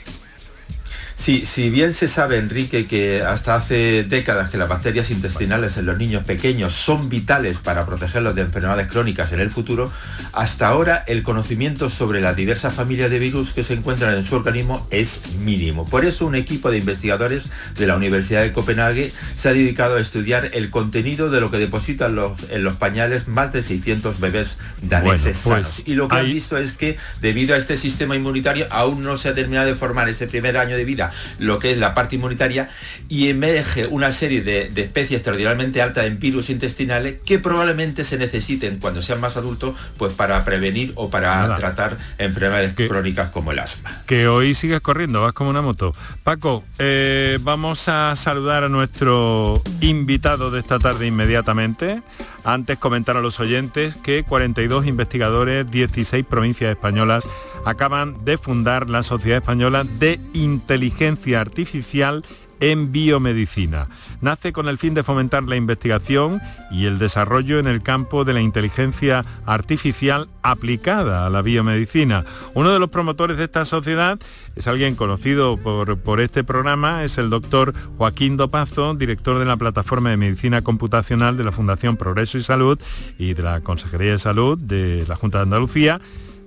Si 1.29 1.69
bien 1.69 1.93
se 1.93 2.07
sabe, 2.07 2.37
Enrique, 2.37 2.87
que 2.87 3.21
hasta 3.21 3.53
hace 3.53 4.03
décadas 4.03 4.49
que 4.49 4.57
las 4.57 4.67
bacterias 4.67 5.11
intestinales 5.11 5.77
en 5.77 5.85
los 5.85 5.95
niños 5.95 6.23
pequeños 6.23 6.73
son 6.73 7.07
vitales 7.07 7.59
para 7.59 7.85
protegerlos 7.85 8.33
de 8.33 8.41
enfermedades 8.41 8.87
crónicas 8.87 9.31
en 9.31 9.39
el 9.39 9.51
futuro, 9.51 9.91
hasta 10.33 10.67
ahora 10.67 11.03
el 11.05 11.21
conocimiento 11.21 11.91
sobre 11.91 12.19
las 12.19 12.35
diversas 12.35 12.73
familias 12.73 13.11
de 13.11 13.19
virus 13.19 13.53
que 13.53 13.63
se 13.63 13.75
encuentran 13.75 14.15
en 14.15 14.23
su 14.23 14.35
organismo 14.35 14.87
es 14.89 15.21
mínimo. 15.39 15.87
Por 15.87 16.03
eso 16.03 16.25
un 16.25 16.33
equipo 16.33 16.71
de 16.71 16.79
investigadores 16.79 17.49
de 17.77 17.85
la 17.85 17.95
Universidad 17.95 18.41
de 18.41 18.51
Copenhague 18.51 19.11
se 19.37 19.49
ha 19.49 19.53
dedicado 19.53 19.97
a 19.97 20.01
estudiar 20.01 20.49
el 20.53 20.71
contenido 20.71 21.29
de 21.29 21.41
lo 21.41 21.51
que 21.51 21.57
depositan 21.57 22.17
en 22.49 22.63
los 22.63 22.75
pañales 22.77 23.27
más 23.27 23.53
de 23.53 23.61
600 23.61 24.19
bebés 24.19 24.57
daneses 24.81 25.41
pues 25.43 25.83
Y 25.85 25.93
lo 25.93 26.07
que 26.07 26.15
han 26.15 26.25
visto 26.25 26.57
es 26.57 26.73
que 26.73 26.97
debido 27.21 27.53
a 27.53 27.57
este 27.59 27.77
sistema 27.77 28.15
inmunitario 28.15 28.65
aún 28.71 29.03
no 29.03 29.15
se 29.15 29.29
ha 29.29 29.35
terminado 29.35 29.67
de 29.67 29.75
formar 29.75 30.09
ese 30.09 30.25
primer 30.25 30.57
año 30.57 30.75
de 30.75 30.85
vida 30.85 31.11
lo 31.37 31.59
que 31.59 31.71
es 31.71 31.77
la 31.77 31.93
parte 31.93 32.15
inmunitaria 32.15 32.69
y 33.07 33.29
emerge 33.29 33.87
una 33.87 34.11
serie 34.11 34.41
de, 34.41 34.71
especies 34.75 35.19
extraordinariamente 35.19 35.81
altas 35.81 36.05
en 36.05 36.19
virus 36.19 36.49
intestinales 36.49 37.17
que 37.25 37.39
probablemente 37.39 38.03
se 38.03 38.17
necesiten 38.17 38.79
cuando 38.79 39.01
sean 39.01 39.19
más 39.19 39.37
adultos 39.37 39.75
pues 39.97 40.13
para 40.13 40.43
prevenir 40.45 40.93
o 40.95 41.09
para 41.09 41.55
tratar 41.57 41.97
enfermedades 42.17 42.73
crónicas 42.75 43.29
como 43.29 43.51
el 43.51 43.59
asma. 43.59 44.03
Que 44.05 44.27
hoy 44.27 44.53
sigues 44.53 44.81
corriendo, 44.81 45.21
vas 45.21 45.33
como 45.33 45.49
una 45.49 45.61
moto. 45.61 45.93
Paco, 46.23 46.63
eh, 46.77 47.37
vamos 47.41 47.87
a 47.89 48.15
saludar 48.15 48.63
a 48.63 48.69
nuestro 48.69 49.61
invitado 49.81 50.51
de 50.51 50.59
esta 50.59 50.79
tarde 50.79 51.07
inmediatamente. 51.07 52.01
Antes 52.43 52.77
comentar 52.77 53.17
a 53.17 53.21
los 53.21 53.39
oyentes 53.39 53.97
que 53.97 54.23
42 54.23 54.87
investigadores, 54.87 55.69
16 55.69 56.25
provincias 56.25 56.71
españolas 56.71 57.27
acaban 57.65 58.23
de 58.25 58.37
fundar 58.37 58.89
la 58.89 59.03
Sociedad 59.03 59.39
Española 59.39 59.83
de 59.99 60.19
Inteligencia 60.33 61.41
Artificial 61.41 62.23
en 62.59 62.91
biomedicina. 62.91 63.87
Nace 64.21 64.51
con 64.51 64.67
el 64.67 64.77
fin 64.77 64.93
de 64.93 65.03
fomentar 65.03 65.43
la 65.43 65.55
investigación 65.55 66.41
y 66.71 66.85
el 66.85 66.99
desarrollo 66.99 67.59
en 67.59 67.67
el 67.67 67.81
campo 67.81 68.25
de 68.25 68.33
la 68.33 68.41
inteligencia 68.41 69.25
artificial 69.45 70.27
aplicada 70.41 71.25
a 71.25 71.29
la 71.29 71.41
biomedicina. 71.41 72.25
Uno 72.53 72.71
de 72.71 72.79
los 72.79 72.89
promotores 72.89 73.37
de 73.37 73.45
esta 73.45 73.65
sociedad 73.65 74.19
es 74.55 74.67
alguien 74.67 74.95
conocido 74.95 75.57
por, 75.57 76.19
este 76.19 76.43
programa, 76.43 77.03
es 77.03 77.17
el 77.17 77.29
doctor 77.29 77.73
Joaquín 77.97 78.35
Dopazo, 78.35 78.93
director 78.93 79.39
de 79.39 79.45
la 79.45 79.57
plataforma 79.57 80.09
de 80.09 80.17
medicina 80.17 80.61
computacional 80.61 81.37
de 81.37 81.45
la 81.45 81.51
Fundación 81.51 81.95
Progreso 81.95 82.37
y 82.37 82.43
Salud 82.43 82.79
y 83.17 83.33
de 83.35 83.43
la 83.43 83.61
Consejería 83.61 84.11
de 84.11 84.19
Salud 84.19 84.57
de 84.57 85.05
la 85.07 85.15
Junta 85.15 85.37
de 85.39 85.43
Andalucía 85.43 86.01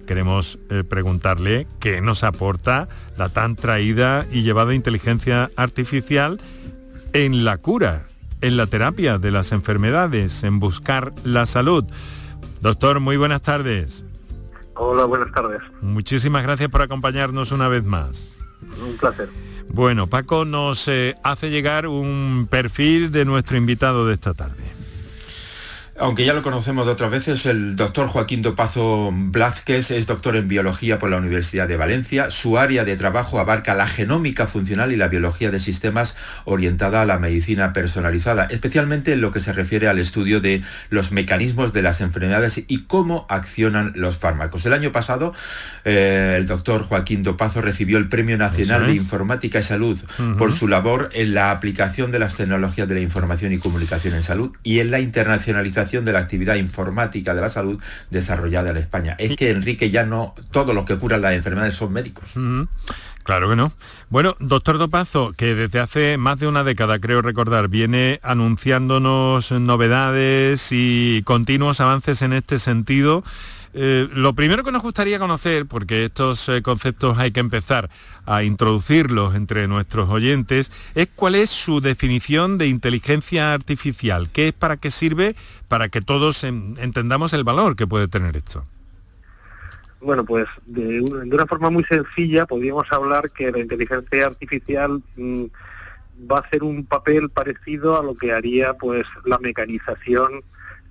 queremos 0.06 0.59
eh, 0.71 0.85
preguntarle 0.85 1.66
qué 1.80 2.00
nos 2.00 2.25
aporta 2.25 2.88
la 3.16 3.28
tan 3.28 3.56
traída 3.56 4.26
y 4.30 4.42
llevada 4.42 4.75
inteligencia 4.75 5.50
artificial 5.56 6.40
en 7.12 7.44
la 7.44 7.59
cura, 7.59 8.06
en 8.40 8.56
la 8.56 8.66
terapia 8.66 9.18
de 9.18 9.30
las 9.30 9.52
enfermedades, 9.52 10.42
en 10.44 10.59
buscar 10.59 11.12
la 11.25 11.47
salud. 11.47 11.85
Doctor, 12.61 13.00
muy 13.00 13.16
buenas 13.16 13.42
tardes. 13.42 14.04
Hola, 14.75 15.04
buenas 15.04 15.32
tardes. 15.32 15.61
Muchísimas 15.80 16.42
gracias 16.42 16.71
por 16.71 16.82
acompañarnos 16.82 17.52
una 17.52 17.68
vez 17.68 17.85
más. 17.85 18.32
Un 18.80 18.97
placer. 18.97 19.28
Bueno, 19.68 20.06
Paco 20.06 20.44
nos 20.44 20.87
eh, 20.88 21.14
hace 21.23 21.50
llegar 21.50 21.87
un 21.87 22.47
perfil 22.50 23.11
de 23.11 23.25
nuestro 23.25 23.56
invitado 23.56 24.06
de 24.06 24.14
esta 24.14 24.35
tarde. 24.35 24.62
Aunque 25.99 26.25
ya 26.25 26.32
lo 26.32 26.42
conocemos 26.42 26.87
de 26.87 26.92
otras 26.92 27.11
veces, 27.11 27.44
el 27.44 27.76
doctor 27.76 28.06
Joaquín 28.06 28.40
Dopazo 28.40 29.11
Blázquez 29.12 29.90
es 29.90 30.06
doctor 30.06 30.37
en 30.37 30.49
biología 30.49 30.99
por 30.99 31.11
la 31.11 31.18
Universidad 31.18 31.68
de 31.68 31.76
Valencia. 31.76 32.30
Su 32.30 32.56
área 32.56 32.84
de 32.84 32.96
trabajo 32.96 33.38
abarca 33.38 33.75
la 33.75 33.87
genómica 33.87 34.46
funcional 34.46 34.92
y 34.92 34.96
la 34.96 35.08
biología 35.08 35.50
de 35.50 35.61
sistemas 35.61 36.16
orientada 36.46 37.02
a 37.02 37.06
la 37.06 37.18
medicina 37.18 37.75
personalizada, 37.75 38.46
especialmente 38.46 39.12
en 39.12 39.20
lo 39.20 39.32
que 39.32 39.40
se 39.40 39.52
refiere 39.52 39.87
al 39.87 39.99
estudio 39.99 40.40
de 40.40 40.62
los 40.88 41.12
mecanismos 41.12 41.75
de 41.75 41.82
las 41.82 42.00
enfermedades 42.00 42.64
y 42.66 42.84
cómo 42.84 43.26
accionan 43.28 43.92
los 43.94 44.16
fármacos. 44.16 44.64
El 44.64 44.72
año 44.72 44.92
pasado, 44.92 45.34
eh, 45.84 46.37
el 46.38 46.46
doctor 46.46 46.84
Joaquín 46.84 47.22
Dopazo 47.22 47.61
recibió 47.61 47.99
el 47.99 48.08
Premio 48.08 48.38
Nacional 48.38 48.87
de 48.87 48.94
Informática 48.94 49.61
y 49.61 49.62
Salud 49.62 50.00
por 50.38 50.54
su 50.54 50.68
labor 50.68 51.11
en 51.12 51.34
la 51.34 51.50
aplicación 51.50 52.11
de 52.11 52.18
las 52.18 52.34
tecnologías 52.34 52.88
de 52.88 52.94
la 52.94 53.00
información 53.00 53.52
y 53.52 53.58
comunicación 53.58 54.14
en 54.14 54.22
salud 54.22 54.52
y 54.62 54.78
en 54.78 54.90
la 54.90 54.99
internacionalización 54.99 55.82
de 56.00 56.12
la 56.12 56.20
actividad 56.20 56.54
informática 56.54 57.34
de 57.34 57.40
la 57.40 57.49
salud 57.49 57.80
desarrollada 58.11 58.70
en 58.70 58.78
España. 58.78 59.14
Es 59.18 59.37
que, 59.37 59.50
Enrique, 59.50 59.90
ya 59.90 60.04
no 60.04 60.34
todos 60.50 60.75
los 60.75 60.84
que 60.84 60.96
curan 60.96 61.20
las 61.20 61.34
enfermedades 61.34 61.75
son 61.75 61.92
médicos. 61.92 62.30
Claro 63.22 63.48
que 63.48 63.56
no. 63.56 63.72
Bueno, 64.10 64.34
doctor 64.40 64.78
Dopazo, 64.78 65.32
que 65.36 65.54
desde 65.54 65.78
hace 65.78 66.16
más 66.16 66.40
de 66.40 66.48
una 66.48 66.64
década, 66.64 66.98
creo 66.98 67.22
recordar, 67.22 67.68
viene 67.68 68.18
anunciándonos 68.22 69.52
novedades 69.52 70.68
y 70.72 71.22
continuos 71.24 71.80
avances 71.80 72.22
en 72.22 72.32
este 72.32 72.58
sentido. 72.58 73.22
Eh, 73.74 74.08
lo 74.12 74.34
primero 74.34 74.64
que 74.64 74.72
nos 74.72 74.82
gustaría 74.82 75.18
conocer, 75.18 75.66
porque 75.66 76.04
estos 76.04 76.48
eh, 76.48 76.60
conceptos 76.62 77.16
hay 77.16 77.30
que 77.30 77.40
empezar 77.40 77.88
a 78.26 78.42
introducirlos 78.42 79.34
entre 79.34 79.66
nuestros 79.66 80.10
oyentes, 80.10 80.70
es 80.94 81.08
cuál 81.14 81.36
es 81.36 81.48
su 81.48 81.80
definición 81.80 82.58
de 82.58 82.66
inteligencia 82.66 83.54
artificial, 83.54 84.28
qué 84.30 84.48
es, 84.48 84.52
para 84.52 84.76
qué 84.76 84.90
sirve, 84.90 85.36
para 85.68 85.88
que 85.88 86.02
todos 86.02 86.44
entendamos 86.44 87.32
el 87.32 87.44
valor 87.44 87.76
que 87.76 87.86
puede 87.86 88.08
tener 88.08 88.36
esto. 88.36 88.66
Bueno, 90.02 90.25
pues 90.25 90.47
de, 90.66 91.00
una 91.00 91.47
forma 91.47 91.71
muy 91.71 91.85
sencilla 91.85 92.44
podríamos 92.44 92.90
hablar 92.90 93.30
que 93.30 93.52
la 93.52 93.61
inteligencia 93.61 94.26
artificial 94.26 95.00
mm, 95.14 95.44
va 96.30 96.38
a 96.38 96.40
hacer 96.40 96.64
un 96.64 96.85
papel 96.85 97.30
parecido 97.30 97.99
a 97.99 98.02
lo 98.02 98.16
que 98.16 98.32
haría 98.32 98.75
pues 98.75 99.04
la 99.25 99.38
mecanización 99.38 100.42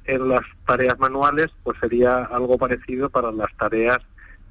en 0.05 0.29
las 0.29 0.43
tareas 0.65 0.97
manuales, 0.97 1.47
pues 1.63 1.77
sería 1.81 2.23
algo 2.23 2.57
parecido 2.57 3.09
para 3.09 3.33
las 3.33 3.53
tareas 3.57 3.99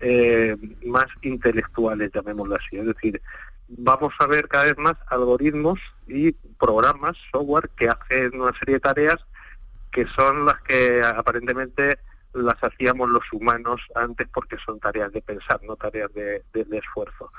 eh, 0.00 0.57
más 0.85 1.07
intelectuales, 1.23 2.11
llamémoslo 2.14 2.57
así. 2.57 2.76
Es 2.76 2.87
decir, 2.87 3.23
vamos 3.69 4.12
a 4.19 4.26
ver 4.26 4.47
cada 4.47 4.64
vez 4.64 4.76
más 4.76 4.97
algoritmos 5.09 5.81
y 6.07 6.33
programas, 6.33 7.17
software, 7.33 7.71
que 7.76 7.88
hacen 7.88 8.38
una 8.38 8.52
serie 8.59 8.75
de 8.75 8.81
tareas 8.81 9.19
que 9.90 10.07
son 10.14 10.45
las 10.45 10.61
que 10.61 11.02
aparentemente 11.02 11.99
las 12.34 12.56
hacíamos 12.62 13.08
los 13.08 13.25
humanos 13.32 13.82
antes 13.94 14.28
porque 14.32 14.56
son 14.64 14.78
tareas 14.78 15.12
de 15.12 15.22
pensar, 15.22 15.60
no 15.62 15.76
tareas 15.76 16.12
de, 16.12 16.44
esfuerzo. 16.72 17.30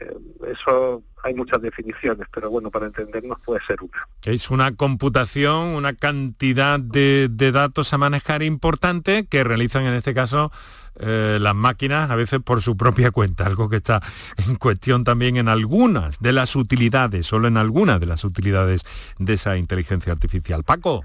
Eh, 0.00 0.16
eso 0.52 1.02
hay 1.24 1.34
muchas 1.34 1.60
definiciones, 1.60 2.26
pero 2.32 2.50
bueno, 2.50 2.70
para 2.70 2.86
entendernos 2.86 3.38
puede 3.44 3.60
ser 3.66 3.82
una. 3.82 4.08
Es 4.24 4.50
una 4.50 4.74
computación, 4.74 5.68
una 5.68 5.94
cantidad 5.94 6.78
de, 6.78 7.28
datos 7.52 7.92
a 7.92 7.98
manejar 7.98 8.42
importante 8.42 9.26
que 9.26 9.42
realizan 9.42 9.84
en 9.84 9.94
este 9.94 10.14
caso 10.14 10.52
eh, 11.00 11.38
las 11.40 11.54
máquinas 11.54 12.10
a 12.10 12.16
veces 12.16 12.40
por 12.40 12.62
su 12.62 12.76
propia 12.76 13.10
cuenta, 13.10 13.46
algo 13.46 13.68
que 13.68 13.76
está 13.76 14.02
en 14.36 14.56
cuestión 14.56 15.04
también 15.04 15.36
en 15.36 15.48
algunas 15.48 16.20
de 16.20 16.32
las 16.32 16.54
utilidades, 16.56 17.26
solo 17.26 17.48
en 17.48 17.56
algunas 17.56 18.00
de 18.00 18.06
las 18.06 18.24
utilidades 18.24 18.82
de 19.18 19.32
esa 19.32 19.56
inteligencia 19.56 20.12
artificial. 20.12 20.62
Paco. 20.64 21.04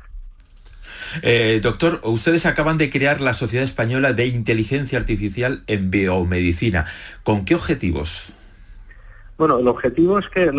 Eh, 1.22 1.60
doctor, 1.62 2.02
ustedes 2.04 2.46
acaban 2.46 2.78
de 2.78 2.90
crear 2.90 3.22
la 3.22 3.34
Sociedad 3.34 3.64
Española 3.64 4.14
de 4.14 4.28
Inteligencia 4.28 5.00
Artificial 5.00 5.64
en 5.68 5.92
Biomedicina. 5.92 6.86
¿Con 7.24 7.46
qué 7.46 7.56
objetivos? 7.56 8.34
Bueno, 9.36 9.58
el 9.58 9.68
objetivo 9.68 10.20
es 10.20 10.30
que 10.30 10.52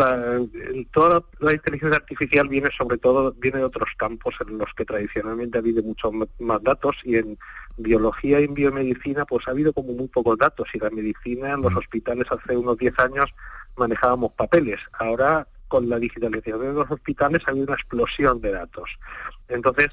toda 0.91 1.23
la 1.39 1.53
inteligencia 1.53 1.97
artificial 1.97 2.49
viene 2.49 2.69
sobre 2.71 2.97
todo 2.97 3.31
viene 3.31 3.59
de 3.59 3.63
otros 3.63 3.89
campos 3.97 4.35
en 4.45 4.57
los 4.57 4.73
que 4.73 4.83
tradicionalmente 4.83 5.57
ha 5.57 5.61
habido 5.61 5.81
muchos 5.81 6.11
más 6.39 6.61
datos 6.61 6.97
y 7.03 7.15
en 7.15 7.37
biología 7.77 8.41
y 8.41 8.43
en 8.43 8.53
biomedicina 8.53 9.25
pues 9.25 9.47
ha 9.47 9.51
habido 9.51 9.71
como 9.71 9.93
muy 9.93 10.07
pocos 10.09 10.37
datos 10.37 10.67
y 10.73 10.79
la 10.79 10.89
medicina 10.89 11.53
en 11.53 11.61
los 11.61 11.73
mm. 11.73 11.77
hospitales 11.77 12.27
hace 12.29 12.57
unos 12.57 12.77
10 12.77 12.99
años 12.99 13.33
manejábamos 13.77 14.33
papeles. 14.33 14.79
Ahora 14.99 15.47
con 15.67 15.89
la 15.89 15.97
digitalización 15.97 16.59
de 16.61 16.73
los 16.73 16.91
hospitales 16.91 17.41
ha 17.45 17.51
habido 17.51 17.65
una 17.65 17.75
explosión 17.75 18.41
de 18.41 18.51
datos. 18.51 18.99
Entonces, 19.47 19.89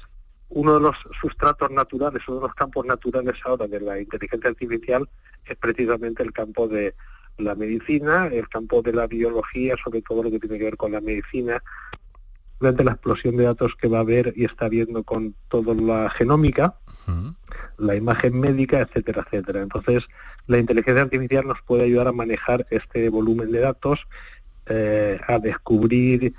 uno 0.55 0.75
de 0.75 0.79
los 0.81 0.95
sustratos 1.19 1.71
naturales, 1.71 2.21
uno 2.27 2.37
de 2.37 2.47
los 2.47 2.55
campos 2.55 2.85
naturales 2.85 3.35
ahora 3.43 3.67
de 3.67 3.79
la 3.79 3.99
inteligencia 3.99 4.49
artificial 4.49 5.09
es 5.45 5.55
precisamente 5.57 6.23
el 6.23 6.31
campo 6.31 6.67
de 6.67 6.95
la 7.37 7.55
medicina, 7.55 8.27
el 8.27 8.47
campo 8.47 8.81
de 8.81 8.93
la 8.93 9.07
biología, 9.07 9.75
sobre 9.83 10.01
todo 10.01 10.23
lo 10.23 10.31
que 10.31 10.39
tiene 10.39 10.59
que 10.59 10.65
ver 10.65 10.77
con 10.77 10.91
la 10.91 11.01
medicina, 11.01 11.61
durante 12.59 12.83
la 12.83 12.91
explosión 12.91 13.35
de 13.35 13.45
datos 13.45 13.75
que 13.75 13.87
va 13.87 13.97
a 13.97 14.01
haber 14.01 14.33
y 14.35 14.45
está 14.45 14.65
habiendo 14.65 15.03
con 15.03 15.35
toda 15.49 15.73
la 15.73 16.09
genómica, 16.11 16.75
la 17.77 17.95
imagen 17.95 18.39
médica, 18.39 18.79
etcétera, 18.79 19.25
etcétera. 19.25 19.61
Entonces, 19.61 20.03
la 20.47 20.59
inteligencia 20.59 21.03
artificial 21.03 21.47
nos 21.47 21.61
puede 21.63 21.83
ayudar 21.83 22.07
a 22.07 22.13
manejar 22.13 22.65
este 22.69 23.09
volumen 23.09 23.51
de 23.51 23.59
datos, 23.59 24.07
eh, 24.67 25.19
a 25.27 25.39
descubrir 25.39 26.33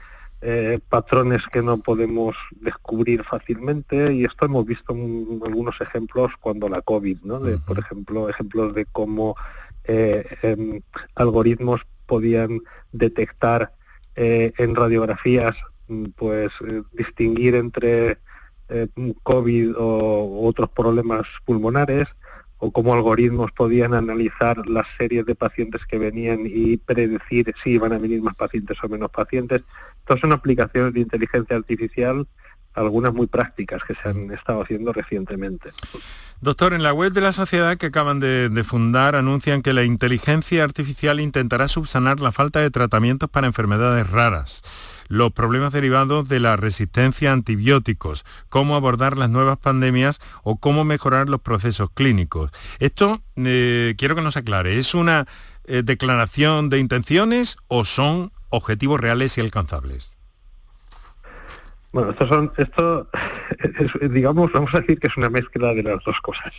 eh, 0.46 0.78
patrones 0.90 1.42
que 1.50 1.62
no 1.62 1.78
podemos 1.78 2.36
descubrir 2.60 3.24
fácilmente 3.24 4.12
y 4.12 4.24
esto 4.24 4.44
hemos 4.44 4.66
visto 4.66 4.92
algunos 4.92 5.80
ejemplos 5.80 6.32
cuando 6.38 6.68
la 6.68 6.82
COVID, 6.82 7.22
¿no? 7.22 7.40
De, 7.40 7.56
Por 7.56 7.78
ejemplo, 7.78 8.28
ejemplos 8.28 8.74
de 8.74 8.84
cómo 8.84 9.36
eh, 9.84 10.22
em, 10.42 10.82
algoritmos 11.14 11.80
podían 12.06 12.60
detectar 12.92 13.72
eh, 14.16 14.52
en 14.58 14.74
radiografías, 14.74 15.56
mm, 15.88 16.04
pues 16.14 16.50
distinguir 16.92 17.54
entre 17.54 18.18
eh, 18.68 18.88
COVID 19.22 19.76
o 19.78 20.46
otros 20.46 20.68
problemas 20.68 21.22
pulmonares, 21.46 22.06
o 22.64 22.70
cómo 22.70 22.94
algoritmos 22.94 23.52
podían 23.52 23.92
analizar 23.92 24.66
las 24.66 24.86
series 24.96 25.26
de 25.26 25.34
pacientes 25.34 25.82
que 25.86 25.98
venían 25.98 26.40
y 26.46 26.78
predecir 26.78 27.52
si 27.62 27.72
iban 27.72 27.92
a 27.92 27.98
venir 27.98 28.22
más 28.22 28.34
pacientes 28.36 28.78
o 28.82 28.88
menos 28.88 29.10
pacientes. 29.10 29.60
Todas 30.06 30.22
son 30.22 30.32
aplicaciones 30.32 30.94
de 30.94 31.00
inteligencia 31.00 31.56
artificial, 31.56 32.26
algunas 32.72 33.12
muy 33.12 33.26
prácticas 33.26 33.84
que 33.84 33.94
se 33.94 34.08
han 34.08 34.30
estado 34.32 34.62
haciendo 34.62 34.94
recientemente. 34.94 35.72
Doctor, 36.40 36.72
en 36.72 36.82
la 36.82 36.94
web 36.94 37.12
de 37.12 37.20
la 37.20 37.32
sociedad 37.32 37.76
que 37.76 37.86
acaban 37.86 38.18
de, 38.18 38.48
de, 38.48 38.64
fundar 38.64 39.14
anuncian 39.14 39.60
que 39.60 39.74
la 39.74 39.84
inteligencia 39.84 40.64
artificial 40.64 41.20
intentará 41.20 41.68
subsanar 41.68 42.20
la 42.20 42.32
falta 42.32 42.60
de 42.60 42.70
tratamientos 42.70 43.28
para 43.28 43.46
enfermedades 43.46 44.08
raras 44.08 44.62
los 45.14 45.32
problemas 45.32 45.72
derivados 45.72 46.28
de 46.28 46.40
la 46.40 46.56
resistencia 46.56 47.30
a 47.30 47.34
antibióticos, 47.34 48.24
cómo 48.48 48.74
abordar 48.74 49.16
las 49.16 49.30
nuevas 49.30 49.58
pandemias 49.58 50.20
o 50.42 50.56
cómo 50.56 50.84
mejorar 50.84 51.28
los 51.28 51.40
procesos 51.40 51.90
clínicos. 51.94 52.50
Esto 52.80 53.20
eh, 53.36 53.94
quiero 53.96 54.16
que 54.16 54.22
nos 54.22 54.36
aclare, 54.36 54.76
¿es 54.78 54.92
una 54.94 55.26
eh, 55.66 55.82
declaración 55.84 56.68
de 56.68 56.80
intenciones 56.80 57.56
o 57.68 57.84
son 57.84 58.32
objetivos 58.50 59.00
reales 59.00 59.38
y 59.38 59.40
alcanzables? 59.40 60.10
Bueno, 61.92 62.10
esto 62.10 62.26
son, 62.26 62.52
esto, 62.56 63.08
digamos, 64.10 64.50
vamos 64.50 64.74
a 64.74 64.80
decir 64.80 64.98
que 64.98 65.06
es 65.06 65.16
una 65.16 65.30
mezcla 65.30 65.72
de 65.74 65.84
las 65.84 66.02
dos 66.04 66.20
cosas. 66.20 66.52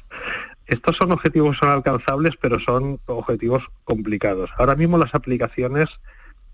Estos 0.65 0.95
son 0.95 1.11
objetivos 1.11 1.57
son 1.57 1.69
alcanzables, 1.69 2.35
pero 2.39 2.57
son 2.57 3.01
objetivos 3.07 3.63
complicados. 3.83 4.49
Ahora 4.57 4.77
mismo 4.77 4.97
las 4.97 5.13
aplicaciones 5.13 5.89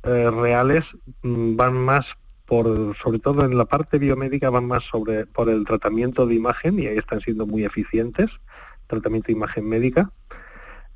eh, 0.03 0.31
reales 0.31 0.83
mm, 1.21 1.55
van 1.55 1.75
más 1.75 2.05
por, 2.45 2.97
sobre 3.01 3.19
todo 3.19 3.45
en 3.45 3.57
la 3.57 3.65
parte 3.65 3.97
biomédica, 3.97 4.49
van 4.49 4.65
más 4.65 4.83
sobre 4.83 5.25
por 5.25 5.49
el 5.49 5.65
tratamiento 5.65 6.25
de 6.25 6.35
imagen 6.35 6.79
y 6.79 6.87
ahí 6.87 6.97
están 6.97 7.21
siendo 7.21 7.45
muy 7.45 7.63
eficientes, 7.63 8.29
tratamiento 8.87 9.27
de 9.27 9.33
imagen 9.33 9.69
médica. 9.69 10.11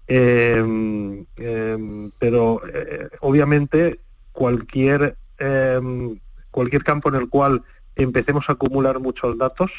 Em, 0.08 1.26
em, 1.38 2.12
pero 2.20 2.62
eh, 2.72 3.10
obviamente 3.22 4.00
cualquier 4.34 5.18
em, 5.40 6.20
cualquier 6.52 6.84
campo 6.84 7.10
en 7.10 7.16
el 7.16 7.30
cual 7.30 7.64
empecemos 7.96 8.50
a 8.50 8.54
acumular 8.54 9.00
muchos 9.00 9.38
datos, 9.38 9.72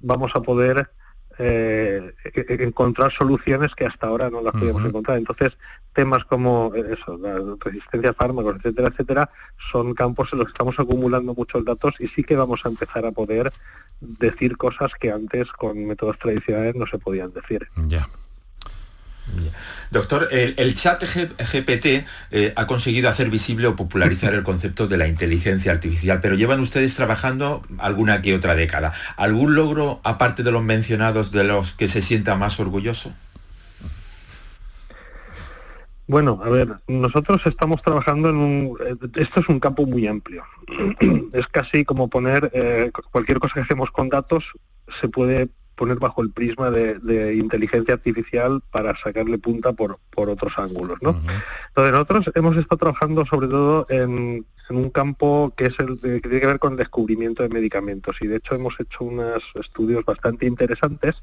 vamos 0.00 0.32
a 0.34 0.42
poder 0.42 0.90
eh, 1.38 2.14
e, 2.24 2.64
encontrar 2.64 3.12
soluciones 3.12 3.74
que 3.74 3.86
hasta 3.86 4.06
ahora 4.06 4.30
no 4.30 4.42
las 4.42 4.52
podíamos 4.52 4.84
encontrar. 4.84 5.18
Entonces, 5.18 5.50
temas 5.94 6.24
como 6.24 6.72
eso, 6.74 7.18
la 7.18 7.38
resistencia 7.60 8.10
a 8.10 8.14
fármacos, 8.14 8.56
etcétera, 8.56 8.88
etcétera, 8.88 9.30
son 9.70 9.94
campos 9.94 10.30
en 10.32 10.38
los 10.38 10.46
que 10.46 10.52
estamos 10.52 10.78
acumulando 10.78 11.34
muchos 11.34 11.64
datos 11.64 11.94
y 11.98 12.08
sí 12.08 12.24
que 12.24 12.36
vamos 12.36 12.64
a 12.64 12.68
empezar 12.68 13.04
a 13.04 13.12
poder 13.12 13.52
decir 14.00 14.56
cosas 14.56 14.90
que 14.98 15.12
antes 15.12 15.50
con 15.52 15.86
métodos 15.86 16.18
tradicionales 16.18 16.74
no 16.74 16.86
se 16.86 16.98
podían 16.98 17.32
decir. 17.32 17.68
Ya. 17.86 18.08
Doctor, 19.90 20.28
el, 20.30 20.74
chat 20.74 21.02
GPT 21.02 22.06
eh, 22.30 22.52
ha 22.56 22.66
conseguido 22.66 23.08
hacer 23.08 23.28
visible 23.28 23.66
o 23.66 23.76
popularizar 23.76 24.32
el 24.34 24.42
concepto 24.42 24.86
de 24.86 24.96
la 24.96 25.06
inteligencia 25.06 25.70
artificial, 25.70 26.20
pero 26.22 26.34
llevan 26.34 26.60
ustedes 26.60 26.94
trabajando 26.94 27.62
alguna 27.78 28.22
que 28.22 28.34
otra 28.34 28.54
década. 28.54 28.92
¿Algún 29.16 29.54
logro, 29.54 30.00
aparte 30.02 30.42
de 30.42 30.50
los 30.50 30.62
mencionados, 30.62 31.30
de 31.30 31.44
los 31.44 31.72
que 31.72 31.88
se 31.88 32.00
sienta 32.00 32.36
más 32.36 32.58
orgulloso? 32.58 33.12
Bueno, 36.06 36.40
a 36.42 36.48
ver, 36.48 36.68
nosotros 36.88 37.40
estamos 37.46 37.80
trabajando 37.82 38.30
en 38.30 38.36
un... 38.36 38.78
Esto 39.14 39.40
es 39.40 39.48
un 39.48 39.60
campo 39.60 39.86
muy 39.86 40.06
amplio. 40.06 40.44
es 41.32 41.46
casi 41.48 41.84
como 41.84 42.08
poner 42.08 42.50
eh, 42.54 42.90
cualquier 43.10 43.38
cosa 43.38 43.54
que 43.54 43.60
hacemos 43.60 43.90
con 43.90 44.08
datos 44.08 44.44
se 45.00 45.08
puede 45.08 45.48
poner 45.74 45.98
bajo 45.98 46.22
el 46.22 46.30
prisma 46.30 46.70
de, 46.70 47.34
inteligencia 47.34 47.94
artificial 47.94 48.62
para 48.70 48.96
sacarle 48.96 49.38
punta 49.38 49.72
por, 49.72 49.98
por 50.10 50.28
otros 50.28 50.52
ángulos, 50.58 50.98
¿no? 51.02 51.10
Entonces 51.68 51.92
nosotros 51.92 52.30
hemos 52.34 52.56
estado 52.56 52.78
trabajando 52.78 53.24
sobre 53.26 53.48
todo 53.48 53.86
en, 53.88 54.46
un 54.70 54.90
campo 54.90 55.52
que 55.54 55.66
es 55.66 55.74
el 55.80 56.00
que 56.00 56.20
tiene 56.20 56.40
que 56.40 56.46
ver 56.46 56.58
con 56.58 56.76
descubrimiento 56.76 57.42
de 57.42 57.50
medicamentos 57.50 58.16
y 58.22 58.26
de 58.26 58.36
hecho 58.36 58.54
hemos 58.54 58.74
hecho 58.80 59.04
unos 59.04 59.42
estudios 59.54 60.02
bastante 60.02 60.46
interesantes 60.46 61.14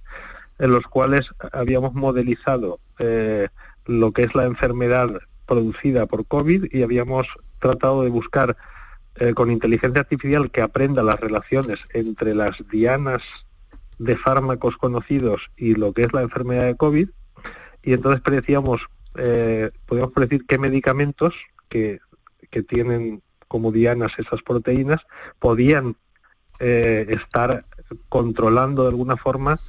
en 0.60 0.72
los 0.72 0.84
cuales 0.84 1.26
habíamos 1.52 1.96
modelizado 1.96 2.80
eh, 3.00 3.48
lo 3.86 4.12
que 4.12 4.24
es 4.24 4.36
la 4.36 4.46
enfermedad 4.46 5.20
producida 5.48 6.06
por 6.06 6.28
COVID 6.28 6.66
y 6.72 6.84
habíamos 6.84 7.28
tratado 7.60 8.04
de 8.04 8.10
buscar 8.12 8.56
eh, 9.16 9.34
con 9.34 9.50
inteligencia 9.50 10.02
artificial 10.02 10.52
que 10.52 10.62
aprenda 10.62 11.02
las 11.02 11.20
relaciones 11.20 11.80
entre 11.94 12.36
las 12.36 12.56
dianas 12.70 13.24
de 14.00 14.16
fármacos 14.16 14.78
conocidos 14.78 15.52
y 15.58 15.76
lo 15.76 15.94
que 15.94 16.04
es 16.04 16.14
la 16.14 16.22
enfermedad 16.22 16.66
de 16.66 16.76
COVID, 16.76 17.10
y 17.84 17.94
entonces 17.94 18.22
predecíamos, 18.22 18.82
eh, 19.16 19.70
podíamos 19.86 20.14
predecir 20.14 20.46
qué 20.48 20.58
medicamentos 20.58 21.36
que, 21.70 22.00
que, 22.50 22.64
tienen 22.64 23.22
como 23.48 23.72
dianas 23.72 24.14
esas 24.18 24.42
proteínas 24.42 25.02
podían 25.40 25.96
eh, 26.60 27.06
estar 27.10 27.66
controlando 28.10 28.84
de 28.84 28.90
alguna 28.90 29.18
forma 29.18 29.60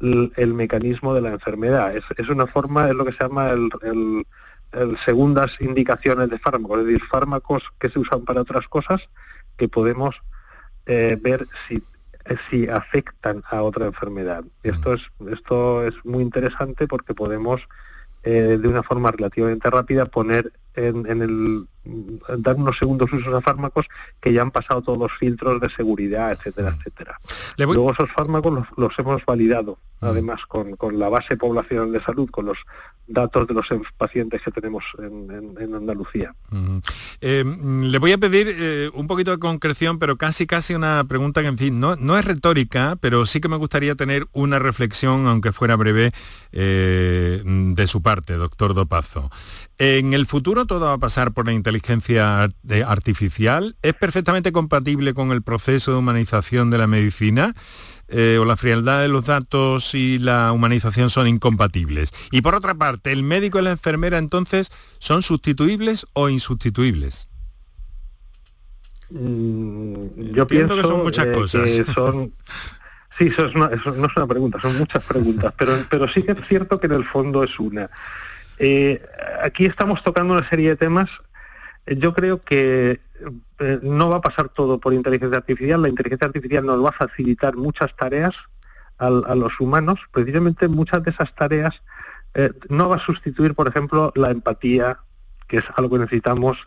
el, 0.00 0.54
mecanismo 0.54 1.14
de 1.14 1.20
la 1.20 1.30
enfermedad. 1.30 1.96
Es, 1.96 2.04
es, 2.16 2.28
una 2.28 2.46
forma, 2.46 2.88
es 2.88 2.94
lo 2.94 3.04
que 3.04 3.12
se 3.12 3.22
llama 3.22 3.50
el, 3.50 3.70
el, 3.82 4.98
segundas 5.04 5.52
indicaciones 5.60 6.28
de 6.30 6.38
fármacos, 6.38 6.80
es 6.80 6.86
decir, 6.86 7.02
fármacos 7.04 7.62
que 7.78 7.90
se 7.90 7.98
usan 7.98 8.24
para 8.24 8.40
otras 8.40 8.66
cosas 8.68 9.00
que 9.56 9.68
podemos 9.68 10.16
eh, 10.86 11.16
ver 11.20 11.46
si 11.68 11.82
si 12.50 12.68
afectan 12.68 13.42
a 13.50 13.62
otra 13.62 13.86
enfermedad. 13.86 14.44
Esto 14.62 14.94
es, 14.94 15.02
esto 15.30 15.84
es 15.86 15.94
muy 16.04 16.22
interesante 16.22 16.86
porque 16.86 17.14
podemos 17.14 17.60
eh, 18.22 18.58
de 18.60 18.68
una 18.68 18.82
forma 18.82 19.10
relativamente 19.10 19.68
rápida 19.68 20.06
poner 20.06 20.52
en, 20.74 21.06
en, 21.10 21.22
el 21.22 21.66
dar 21.84 22.56
unos 22.56 22.78
segundos 22.78 23.12
usos 23.12 23.34
a 23.34 23.40
fármacos 23.40 23.86
que 24.20 24.32
ya 24.32 24.42
han 24.42 24.50
pasado 24.50 24.82
todos 24.82 24.98
los 24.98 25.12
filtros 25.18 25.60
de 25.60 25.68
seguridad, 25.70 26.32
etcétera, 26.32 26.76
etcétera. 26.78 27.18
Luego 27.56 27.92
esos 27.92 28.10
fármacos 28.12 28.66
los, 28.76 28.98
hemos 28.98 29.24
validado, 29.24 29.78
además 30.00 30.46
con, 30.46 30.76
con, 30.76 30.98
la 30.98 31.08
base 31.08 31.36
poblacional 31.36 31.90
de 31.90 32.02
salud, 32.02 32.30
con 32.30 32.46
los 32.46 32.58
datos 33.06 33.48
de 33.48 33.54
los 33.54 33.66
pacientes 33.96 34.40
que 34.42 34.50
tenemos 34.50 34.84
en, 34.98 35.74
Andalucía. 35.74 36.34
Eh, 37.20 37.44
le 37.44 37.98
voy 37.98 38.12
a 38.12 38.18
pedir 38.18 38.48
eh, 38.48 38.90
un 38.94 39.06
poquito 39.06 39.30
de 39.30 39.38
concreción, 39.38 39.98
pero 39.98 40.16
casi 40.16 40.46
casi 40.46 40.74
una 40.74 41.02
pregunta 41.04 41.40
que, 41.40 41.48
en 41.48 41.58
fin, 41.58 41.80
no, 41.80 41.96
no, 41.96 42.16
es 42.16 42.24
retórica, 42.24 42.96
pero 43.00 43.26
sí 43.26 43.40
que 43.40 43.48
me 43.48 43.56
gustaría 43.56 43.94
tener 43.94 44.26
una 44.32 44.58
reflexión, 44.58 45.26
aunque 45.26 45.52
fuera 45.52 45.76
breve, 45.76 46.12
eh, 46.52 47.42
de 47.44 47.86
su 47.86 48.02
parte, 48.02 48.34
doctor 48.34 48.74
Dopazo. 48.74 49.30
En 49.78 50.14
el 50.14 50.26
futuro 50.26 50.66
todo 50.66 50.86
va 50.86 50.92
a 50.92 50.98
pasar 50.98 51.32
por 51.32 51.46
la 51.46 51.52
inteligencia 51.52 51.71
artificial. 52.86 53.76
¿Es 53.82 53.94
perfectamente 53.94 54.52
compatible 54.52 55.14
con 55.14 55.32
el 55.32 55.42
proceso 55.42 55.92
de 55.92 55.98
humanización 55.98 56.70
de 56.70 56.78
la 56.78 56.86
medicina? 56.86 57.54
Eh, 58.14 58.36
o 58.38 58.44
la 58.44 58.56
frialdad 58.56 59.00
de 59.00 59.08
los 59.08 59.24
datos 59.24 59.94
y 59.94 60.18
la 60.18 60.52
humanización 60.52 61.08
son 61.08 61.26
incompatibles. 61.28 62.12
Y 62.30 62.42
por 62.42 62.54
otra 62.54 62.74
parte, 62.74 63.10
¿el 63.10 63.22
médico 63.22 63.58
y 63.58 63.62
la 63.62 63.70
enfermera 63.70 64.18
entonces 64.18 64.70
son 64.98 65.22
sustituibles 65.22 66.06
o 66.12 66.28
insustituibles? 66.28 67.30
Mm, 69.08 70.32
yo 70.34 70.46
pienso 70.46 70.76
que 70.76 70.82
son 70.82 71.02
muchas 71.02 71.26
cosas. 71.28 71.68
Sí, 73.18 73.26
eso, 73.26 73.50
no 73.54 73.70
es 73.70 74.16
una 74.16 74.26
pregunta, 74.26 74.58
son 74.58 74.78
muchas 74.78 75.04
preguntas, 75.04 75.52
pero, 75.58 75.84
pero 75.90 76.08
sí 76.08 76.22
que 76.22 76.32
es 76.32 76.38
cierto 76.48 76.80
que 76.80 76.86
en 76.86 76.94
el 76.94 77.04
fondo 77.04 77.44
es 77.44 77.60
una. 77.60 77.90
Eh, 78.58 79.02
aquí 79.42 79.66
estamos 79.66 80.02
tocando 80.02 80.32
una 80.32 80.48
serie 80.48 80.70
de 80.70 80.76
temas. 80.76 81.10
Yo 81.86 82.14
creo 82.14 82.42
que 82.42 83.00
eh, 83.58 83.78
no 83.82 84.08
va 84.08 84.16
a 84.16 84.20
pasar 84.20 84.48
todo 84.48 84.78
por 84.78 84.94
inteligencia 84.94 85.38
artificial. 85.38 85.82
La 85.82 85.88
inteligencia 85.88 86.26
artificial 86.26 86.64
nos 86.64 86.84
va 86.84 86.90
a 86.90 86.92
facilitar 86.92 87.56
muchas 87.56 87.94
tareas 87.96 88.34
a, 88.98 89.10
los 89.10 89.60
humanos. 89.60 90.00
Precisamente 90.12 90.68
muchas 90.68 91.02
de 91.02 91.10
esas 91.10 91.34
tareas 91.34 91.74
eh, 92.34 92.50
no 92.68 92.88
va 92.88 92.96
a 92.96 93.00
sustituir, 93.00 93.54
por 93.54 93.68
ejemplo, 93.68 94.12
la 94.14 94.30
empatía, 94.30 94.98
que 95.52 95.58
es 95.58 95.64
algo 95.76 95.96
que 95.96 96.04
necesitamos 96.04 96.66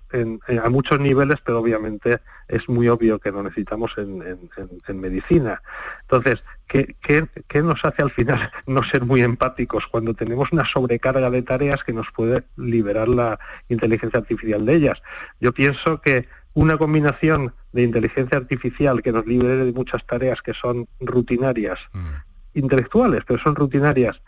a 0.63 0.69
muchos 0.69 0.99
niveles, 0.99 1.39
pero 1.43 1.57
obviamente 1.57 2.19
es 2.47 2.69
muy 2.69 2.87
obvio 2.87 3.17
que 3.17 3.31
lo 3.31 3.41
necesitamos 3.41 3.95
en, 3.97 4.99
medicina. 5.01 5.59
Entonces, 6.03 6.43
¿qué, 6.67 6.95
¿qué, 7.01 7.63
nos 7.63 7.83
hace 7.83 8.03
al 8.03 8.11
final 8.11 8.51
no 8.67 8.83
ser 8.83 9.03
muy 9.03 9.23
empáticos 9.23 9.87
cuando 9.87 10.13
tenemos 10.13 10.51
una 10.51 10.65
sobrecarga 10.65 11.31
de 11.31 11.41
tareas 11.41 11.83
que 11.83 11.93
nos 11.93 12.11
puede 12.11 12.43
liberar 12.57 13.07
la 13.07 13.39
inteligencia 13.69 14.19
artificial 14.19 14.63
de 14.63 14.75
ellas? 14.75 15.01
Yo 15.39 15.51
pienso 15.51 15.99
que 15.99 16.27
una 16.53 16.77
combinación 16.77 17.55
de 17.73 17.81
inteligencia 17.81 18.37
artificial 18.37 19.01
que 19.01 19.11
nos 19.11 19.25
libere 19.25 19.65
de 19.65 19.73
muchas 19.73 20.05
tareas 20.05 20.43
que 20.43 20.53
son 20.53 20.87
rutinarias, 20.99 21.79
mm. 21.91 22.59
intelectuales, 22.59 23.23
pero 23.25 23.39
son 23.39 23.55
rutinarias, 23.55 24.21